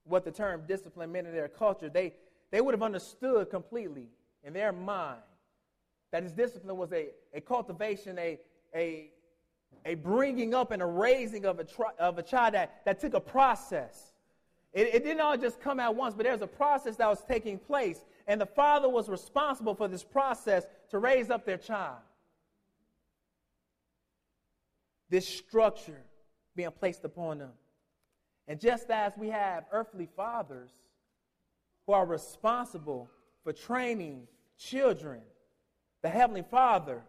[0.04, 2.14] what the term discipline meant in their culture, they,
[2.52, 4.06] they would have understood completely
[4.44, 5.18] in their mind
[6.12, 8.38] that his discipline was a, a cultivation, a,
[8.72, 9.10] a,
[9.84, 13.14] a bringing up and a raising of a, tri- of a child that, that took
[13.14, 14.12] a process.
[14.72, 17.24] It, it didn't all just come at once, but there was a process that was
[17.26, 18.04] taking place.
[18.28, 21.98] And the father was responsible for this process to raise up their child.
[25.12, 26.02] this structure
[26.56, 27.52] being placed upon them.
[28.48, 30.70] And just as we have earthly fathers
[31.86, 33.10] who are responsible
[33.42, 34.26] for training
[34.58, 35.20] children,
[36.02, 37.02] the Heavenly Father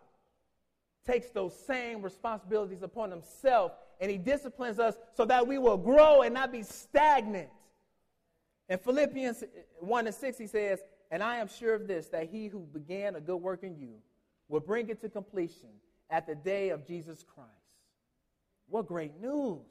[1.05, 6.21] takes those same responsibilities upon himself and he disciplines us so that we will grow
[6.21, 7.49] and not be stagnant.
[8.69, 9.43] In Philippians
[9.79, 13.15] 1 and 6, he says, And I am sure of this, that he who began
[13.15, 13.95] a good work in you
[14.47, 15.69] will bring it to completion
[16.09, 17.49] at the day of Jesus Christ.
[18.67, 19.65] What great news!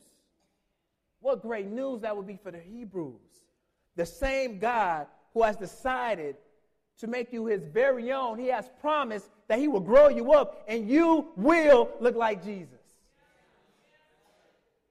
[1.21, 3.42] What great news that would be for the Hebrews.
[3.97, 6.37] The same God who has decided
[6.99, 10.65] to make you his very own, he has promised that he will grow you up
[10.69, 12.79] and you will look like Jesus.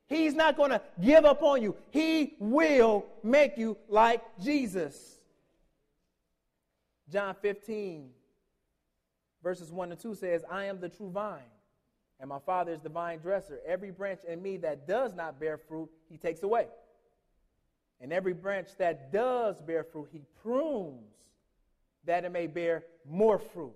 [0.08, 1.76] He's not going to give up on you.
[1.90, 5.22] He will make you like Jesus.
[7.10, 8.10] John 15,
[9.42, 11.40] verses 1 and 2 says, I am the true vine,
[12.20, 13.60] and my Father is the vine dresser.
[13.66, 16.68] Every branch in me that does not bear fruit, he takes away.
[18.02, 21.14] And every branch that does bear fruit, he prunes
[22.06, 23.76] that it may bear more fruit.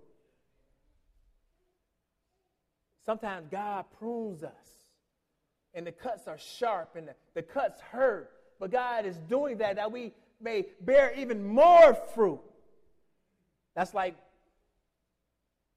[3.06, 4.52] Sometimes God prunes us,
[5.76, 8.32] and the cuts are sharp and the, the cuts hurt.
[8.60, 10.12] But God is doing that that we
[10.42, 12.42] may bear even more fruit.
[13.76, 14.16] That's like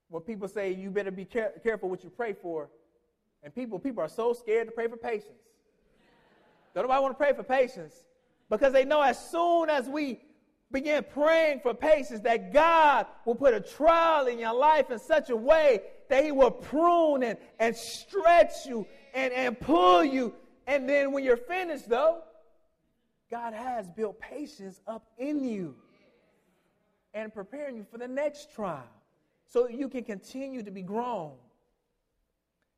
[0.09, 2.71] when people say you better be care- careful what you pray for,
[3.43, 5.43] and people people are so scared to pray for patience.
[6.75, 7.95] Don't nobody want to pray for patience
[8.51, 10.21] because they know as soon as we
[10.71, 15.31] begin praying for patience that God will put a trial in your life in such
[15.31, 20.35] a way that He will prune and, and stretch you and, and pull you.
[20.67, 22.23] And then when you're finished, though,
[23.31, 25.75] God has built patience up in you
[27.15, 28.85] and preparing you for the next trial
[29.47, 31.33] so you can continue to be grown.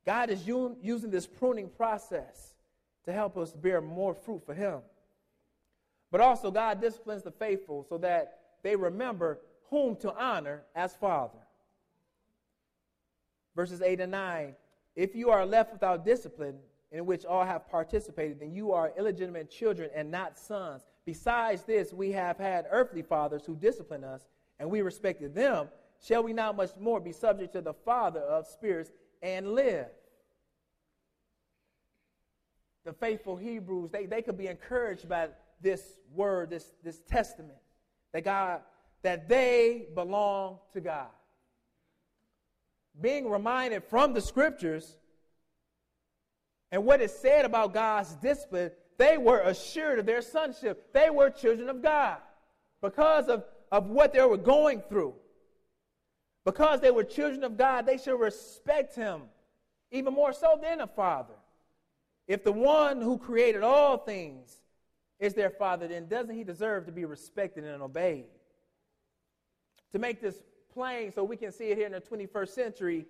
[0.06, 2.54] God is using this pruning process
[3.04, 4.80] to help us bear more fruit for Him.
[6.10, 11.38] But also, God disciplines the faithful so that they remember whom to honor as Father.
[13.54, 14.54] Verses 8 and 9
[14.96, 16.58] If you are left without discipline,
[16.92, 20.82] in which all have participated, then you are illegitimate children and not sons.
[21.06, 24.26] Besides this, we have had earthly fathers who disciplined us,
[24.58, 25.68] and we respected them.
[26.02, 28.90] Shall we not much more be subject to the Father of spirits
[29.22, 29.86] and live?
[32.84, 35.28] The faithful Hebrews, they, they could be encouraged by
[35.60, 35.82] this
[36.14, 37.58] word, this, this testament,
[38.12, 38.60] that God,
[39.02, 41.08] that they belong to God.
[43.00, 44.96] Being reminded from the scriptures
[46.72, 50.92] and what is said about God's discipline, they were assured of their sonship.
[50.92, 52.18] They were children of God
[52.82, 55.14] because of, of what they were going through.
[56.44, 59.22] Because they were children of God, they should respect Him
[59.90, 61.34] even more so than a father.
[62.26, 64.59] If the one who created all things
[65.20, 68.24] is their father, then doesn't he deserve to be respected and obeyed?
[69.92, 70.42] To make this
[70.72, 73.06] plain so we can see it here in the 21st century,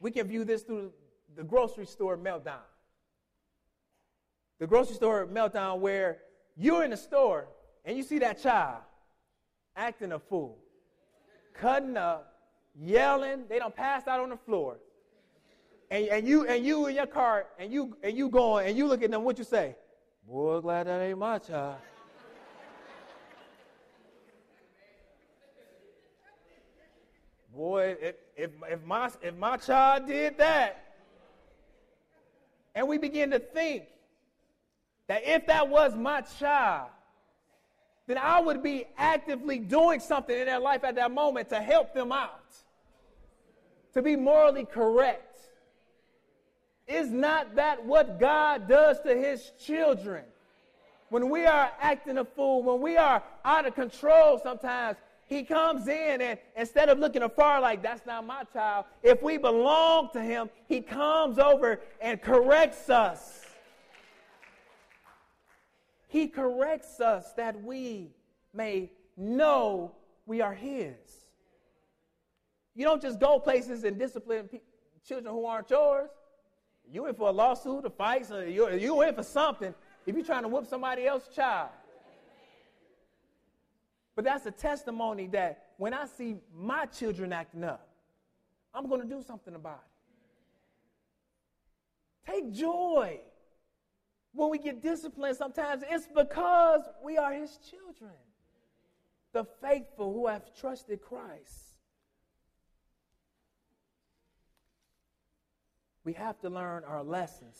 [0.00, 0.92] we can view this through
[1.36, 2.64] the grocery store meltdown.
[4.58, 6.18] The grocery store meltdown where
[6.56, 7.48] you're in the store
[7.84, 8.82] and you see that child
[9.76, 10.58] acting a fool,
[11.54, 12.34] cutting up,
[12.74, 14.78] yelling, they don't pass out on the floor.
[15.90, 18.86] And, and you and you in your car and you and you going and you
[18.86, 19.76] look at them, what you say?
[20.26, 21.76] Boy, glad that ain't my child.
[27.54, 30.94] Boy, if, if, if, my, if my child did that,
[32.74, 33.84] and we begin to think
[35.06, 36.88] that if that was my child,
[38.06, 41.94] then I would be actively doing something in their life at that moment to help
[41.94, 42.56] them out,
[43.92, 45.38] to be morally correct.
[46.86, 50.24] Is not that what God does to his children?
[51.08, 55.88] When we are acting a fool, when we are out of control sometimes, he comes
[55.88, 60.20] in and instead of looking afar like that's not my child, if we belong to
[60.20, 63.42] him, he comes over and corrects us.
[66.08, 68.10] He corrects us that we
[68.52, 69.92] may know
[70.26, 70.94] we are his.
[72.74, 74.48] You don't just go places and discipline
[75.06, 76.10] children who aren't yours.
[76.90, 79.74] You in for a lawsuit, a fight, so you you for something
[80.06, 81.70] if you're trying to whoop somebody else's child.
[84.14, 87.88] But that's a testimony that when I see my children acting up,
[88.72, 89.82] I'm going to do something about
[92.26, 92.30] it.
[92.30, 93.20] Take joy
[94.32, 95.82] when we get disciplined sometimes.
[95.88, 98.14] It's because we are his children,
[99.32, 101.73] the faithful who have trusted Christ.
[106.04, 107.58] We have to learn our lessons.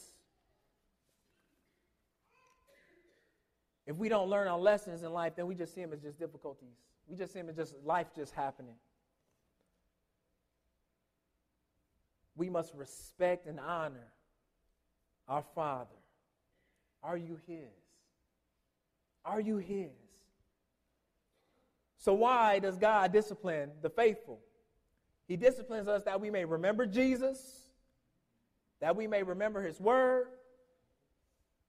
[3.86, 6.18] If we don't learn our lessons in life, then we just see them as just
[6.18, 6.76] difficulties.
[7.06, 8.76] We just see them as just life just happening.
[12.36, 14.08] We must respect and honor
[15.28, 15.90] our Father.
[17.02, 17.68] Are you His?
[19.24, 19.90] Are you His?
[21.98, 24.40] So, why does God discipline the faithful?
[25.26, 27.63] He disciplines us that we may remember Jesus,
[28.80, 30.26] that we may remember His Word,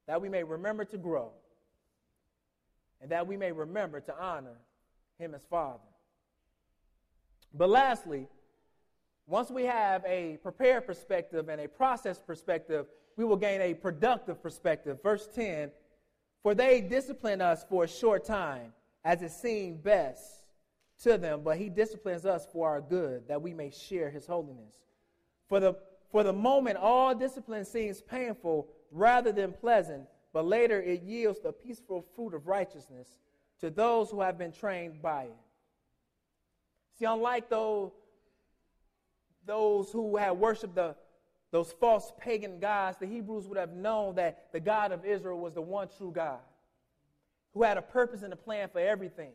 [0.08, 1.32] that we may remember to grow,
[3.02, 4.58] and that we may remember to honor
[5.18, 5.80] Him as Father.
[7.54, 8.28] But lastly,
[9.28, 12.86] once we have a prepared perspective and a process perspective,
[13.18, 15.02] we will gain a productive perspective.
[15.02, 15.72] Verse 10
[16.44, 20.46] For they discipline us for a short time, as it seemed best
[21.04, 24.76] to them, but he disciplines us for our good, that we may share his holiness.
[25.48, 25.76] For the,
[26.16, 31.52] for the moment, all discipline seems painful rather than pleasant, but later it yields the
[31.52, 33.20] peaceful fruit of righteousness
[33.60, 35.36] to those who have been trained by it.
[36.98, 37.92] See, unlike those,
[39.46, 40.96] those who had worshiped the,
[41.52, 45.56] those false pagan gods, the Hebrews would have known that the God of Israel was
[45.56, 46.40] the one true God
[47.54, 49.34] who had a purpose and a plan for everything.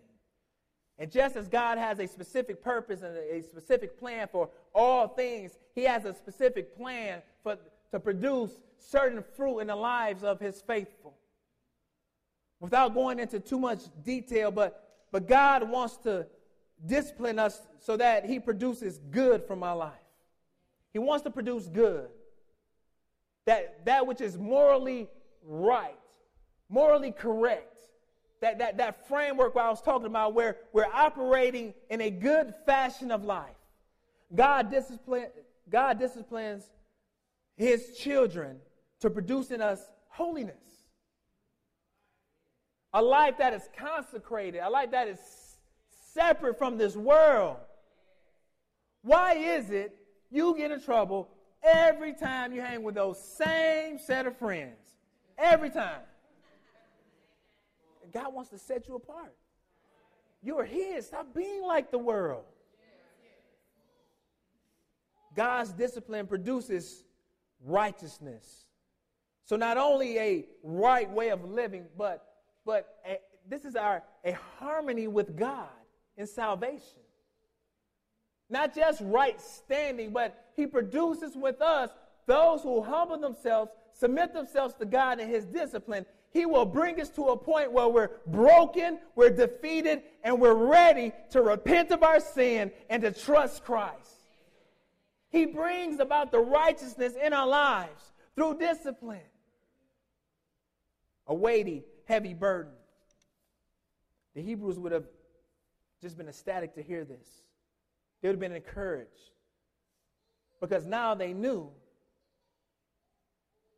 [1.01, 5.59] And just as God has a specific purpose and a specific plan for all things,
[5.75, 7.57] He has a specific plan for,
[7.91, 11.15] to produce certain fruit in the lives of His faithful.
[12.61, 16.27] Without going into too much detail, but, but God wants to
[16.85, 19.95] discipline us so that He produces good from our life.
[20.93, 22.09] He wants to produce good.
[23.47, 25.09] That, that which is morally
[25.47, 25.97] right,
[26.69, 27.70] morally correct
[28.41, 33.11] that, that, that framework I was talking about where we're operating in a good fashion
[33.11, 33.55] of life.
[34.35, 35.27] God, discipline,
[35.69, 36.65] God disciplines
[37.57, 38.57] his children
[39.01, 40.57] to produce in us holiness.
[42.93, 45.19] A life that is consecrated, a life that is
[46.13, 47.57] separate from this world.
[49.03, 49.97] Why is it
[50.31, 51.29] you get in trouble
[51.63, 54.77] every time you hang with those same set of friends?
[55.39, 56.01] Every time.
[58.13, 59.35] God wants to set you apart.
[60.43, 61.07] You're His.
[61.07, 62.45] Stop being like the world.
[65.35, 67.05] God's discipline produces
[67.65, 68.65] righteousness.
[69.45, 72.27] So not only a right way of living, but
[72.65, 75.69] but a, this is our a harmony with God
[76.17, 77.01] in salvation.
[78.49, 81.91] Not just right standing, but He produces with us
[82.27, 87.11] those who humble themselves, submit themselves to God and His discipline, he will bring us
[87.11, 92.21] to a point where we're broken, we're defeated, and we're ready to repent of our
[92.21, 94.21] sin and to trust Christ.
[95.31, 99.21] He brings about the righteousness in our lives through discipline.
[101.27, 102.73] A weighty, heavy burden.
[104.35, 105.07] The Hebrews would have
[106.01, 107.29] just been ecstatic to hear this.
[108.21, 109.11] They would have been encouraged
[110.61, 111.71] because now they knew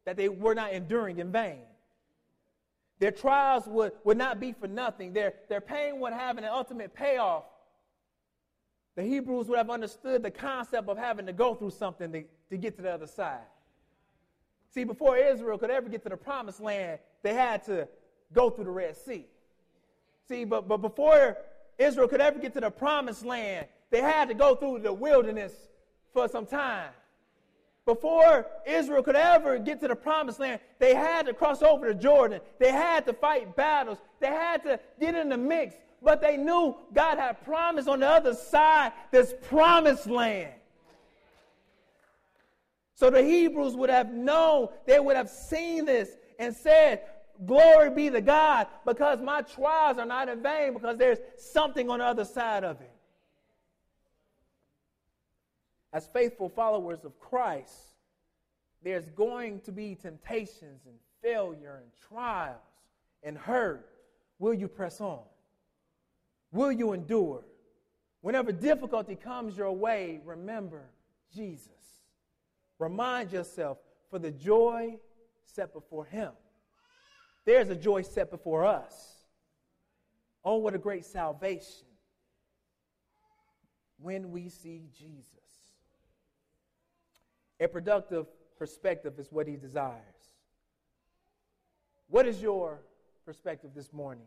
[0.05, 1.63] that they were not enduring in vain.
[3.03, 5.13] Their trials would, would not be for nothing.
[5.13, 7.43] Their, their pain would have an ultimate payoff.
[8.95, 12.57] The Hebrews would have understood the concept of having to go through something to, to
[12.57, 13.41] get to the other side.
[14.73, 17.89] See, before Israel could ever get to the promised land, they had to
[18.33, 19.27] go through the Red Sea.
[20.29, 21.37] See, but, but before
[21.79, 25.53] Israel could ever get to the promised land, they had to go through the wilderness
[26.13, 26.91] for some time.
[27.85, 31.95] Before Israel could ever get to the promised land, they had to cross over to
[31.95, 32.41] Jordan.
[32.61, 33.99] They had to fight battles.
[34.21, 35.75] They had to get in the mix.
[36.01, 40.53] But they knew God had promised on the other side this promised land.
[42.95, 47.03] So the Hebrews would have known, they would have seen this and said,
[47.47, 51.99] Glory be to God, because my trials are not in vain, because there's something on
[51.99, 52.93] the other side of it
[55.93, 57.75] as faithful followers of Christ,
[58.83, 62.59] there's going to be temptations and failure and trials
[63.23, 63.89] and hurt.
[64.39, 65.21] Will you press on?
[66.51, 67.45] Will you endure?
[68.23, 70.83] Whenever difficulty comes your way, remember
[71.35, 71.69] Jesus.
[72.79, 73.79] Remind yourself
[74.11, 74.99] for the joy
[75.45, 76.33] set before him.
[77.45, 79.17] There's a joy set before us.
[80.45, 81.87] Oh, what a great salvation
[83.99, 85.27] when we see Jesus.
[87.63, 88.27] A productive
[88.59, 90.03] perspective is what he desires.
[92.09, 92.83] What is your
[93.25, 94.27] perspective this morning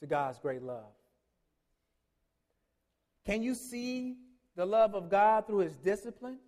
[0.00, 0.92] to God's great love?
[3.24, 4.16] Can you see
[4.56, 6.38] the love of God through his discipline?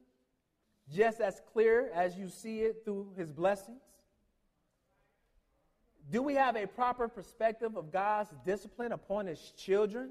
[0.94, 3.82] just as clear as you see it through his blessings?
[6.10, 10.10] Do we have a proper perspective of God's discipline upon his children?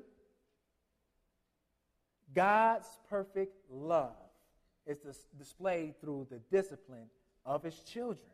[2.35, 4.13] God's perfect love
[4.87, 7.09] is dis- displayed through the discipline
[7.45, 8.29] of his children.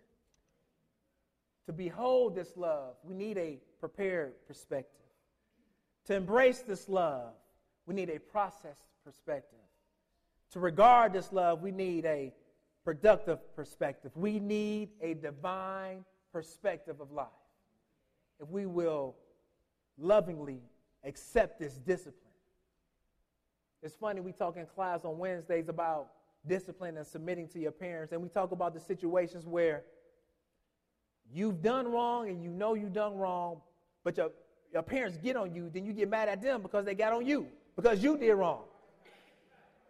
[1.65, 4.99] To behold this love, we need a prepared perspective.
[6.05, 7.33] To embrace this love,
[7.85, 9.59] we need a processed perspective.
[10.51, 12.33] To regard this love, we need a
[12.83, 14.11] productive perspective.
[14.15, 17.27] We need a divine perspective of life.
[18.41, 19.15] If we will
[19.97, 20.61] lovingly
[21.03, 22.17] accept this discipline.
[23.81, 26.09] It's funny, we talk in class on Wednesdays about
[26.47, 29.83] discipline and submitting to your parents, and we talk about the situations where
[31.31, 33.61] you've done wrong and you know you've done wrong,
[34.03, 34.31] but your,
[34.71, 37.25] your parents get on you, then you get mad at them because they got on
[37.25, 38.63] you, because you did wrong.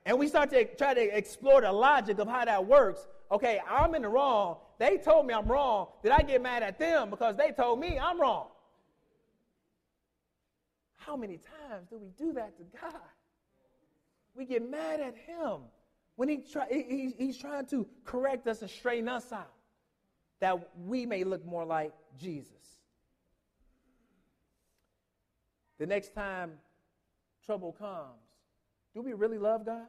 [0.05, 3.07] And we start to try to explore the logic of how that works.
[3.31, 4.57] Okay, I'm in the wrong.
[4.77, 5.87] They told me I'm wrong.
[6.03, 8.47] Did I get mad at them because they told me I'm wrong?
[10.97, 11.39] How many
[11.69, 13.01] times do we do that to God?
[14.35, 15.61] We get mad at Him
[16.15, 19.51] when he try, he, He's trying to correct us and straighten us out
[20.39, 22.49] that we may look more like Jesus.
[25.79, 26.51] The next time
[27.45, 28.19] trouble comes,
[28.93, 29.87] do we really love God?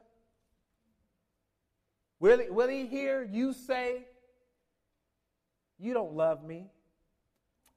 [2.21, 4.07] Will he, will he hear you say,
[5.79, 6.71] You don't love me?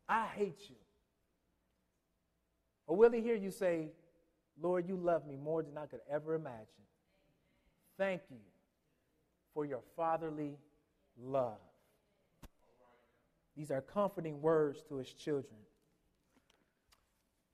[0.08, 0.76] I hate you.
[2.86, 3.90] Or will he hear you say,
[4.62, 6.68] Lord, you love me more than I could ever imagine?
[7.98, 8.38] Thank you
[9.54, 10.58] for your fatherly
[11.20, 11.58] love.
[13.56, 15.60] These are comforting words to his children.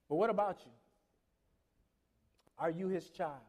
[0.09, 0.71] But what about you?
[2.57, 3.39] Are you his child?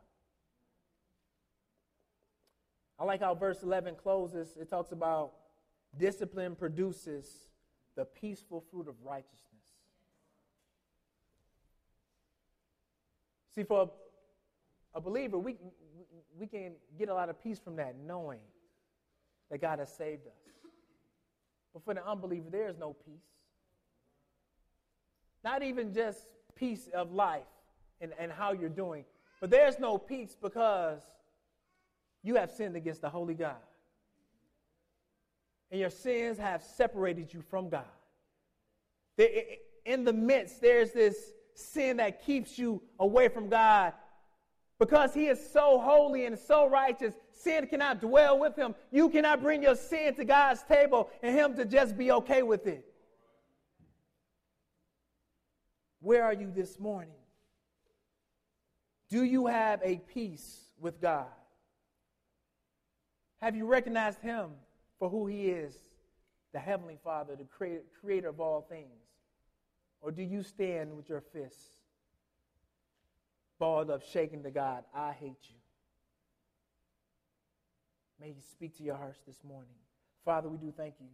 [2.99, 4.57] I like how verse 11 closes.
[4.57, 5.33] It talks about
[5.99, 7.27] discipline produces
[7.97, 9.41] the peaceful fruit of righteousness.
[13.55, 13.91] See, for
[14.95, 15.57] a, believer, we,
[16.39, 18.41] we can get a lot of peace from that, knowing
[19.51, 20.33] that God has saved us.
[21.73, 23.15] But for the unbeliever, there is no peace.
[25.43, 27.43] Not even just peace of life
[28.01, 29.05] and, and how you're doing,
[29.41, 31.03] but there's no peace because
[32.23, 33.57] you have sinned against the holy God.
[35.71, 37.85] And your sins have separated you from God.
[39.85, 43.93] In the midst, there's this sin that keeps you away from God
[44.85, 48.75] because He is so holy and so righteous sin cannot dwell with him.
[48.91, 52.67] You cannot bring your sin to God's table and him to just be okay with
[52.67, 52.85] it.
[56.01, 57.15] Where are you this morning?
[59.09, 61.27] Do you have a peace with God?
[63.41, 64.51] Have you recognized him
[64.99, 65.75] for who he is,
[66.53, 67.47] the Heavenly Father, the
[68.01, 69.01] creator of all things?
[70.03, 71.84] Or do you stand with your fists
[73.65, 75.57] balled up, shaking to God, I hate you?
[78.21, 79.73] May He speak to your hearts this morning.
[80.23, 81.07] Father, we do thank you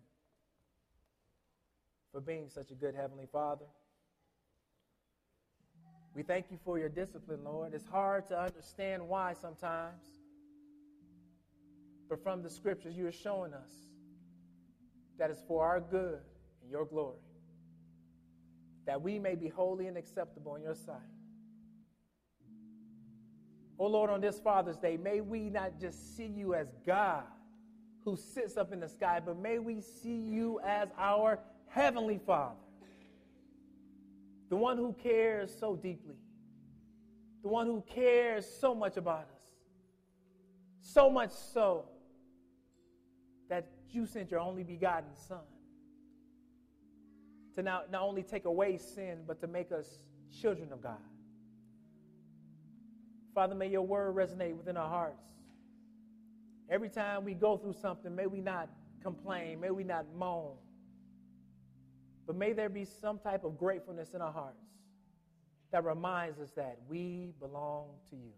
[2.11, 3.67] for being such a good Heavenly Father.
[6.13, 7.73] We thank you for your discipline, Lord.
[7.73, 10.03] It's hard to understand why sometimes.
[12.09, 13.71] But from the scriptures, you are showing us
[15.19, 16.19] that it's for our good
[16.63, 17.23] and your glory,
[18.87, 21.20] that we may be holy and acceptable in your sight.
[23.83, 27.25] Oh Lord, on this Father's Day, may we not just see you as God
[28.05, 32.61] who sits up in the sky, but may we see you as our Heavenly Father,
[34.51, 36.17] the one who cares so deeply,
[37.43, 39.43] the one who cares so much about us,
[40.83, 41.87] so much so
[43.49, 45.39] that you sent your only begotten Son
[47.55, 50.01] to now, not only take away sin, but to make us
[50.39, 50.99] children of God.
[53.41, 55.25] Father, may your word resonate within our hearts.
[56.69, 58.69] Every time we go through something, may we not
[59.03, 60.57] complain, may we not moan,
[62.27, 64.67] but may there be some type of gratefulness in our hearts
[65.73, 68.33] that reminds us that we belong to you.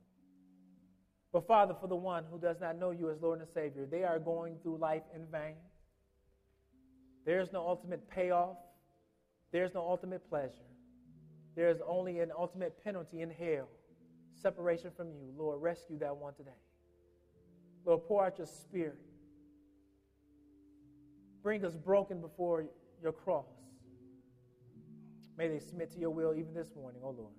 [1.32, 4.04] But Father, for the one who does not know you as Lord and Savior, they
[4.04, 5.56] are going through life in vain.
[7.26, 8.56] There's no ultimate payoff.
[9.50, 10.70] There's no ultimate pleasure.
[11.56, 13.66] There's only an ultimate penalty in hell
[14.40, 15.32] separation from you.
[15.36, 16.50] Lord, rescue that one today.
[17.84, 18.98] Lord, pour out your spirit.
[21.42, 22.64] Bring us broken before
[23.02, 23.46] your cross.
[25.36, 27.32] May they submit to your will even this morning, oh Lord.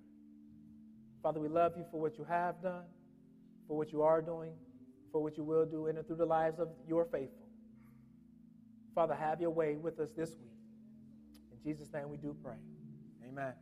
[1.22, 2.84] Father, we love you for what you have done,
[3.66, 4.52] for what you are doing,
[5.10, 7.48] for what you will do in and through the lives of your faithful.
[8.94, 10.52] Father, have your way with us this week.
[11.50, 12.56] In Jesus' name we do pray.
[13.26, 13.54] Amen.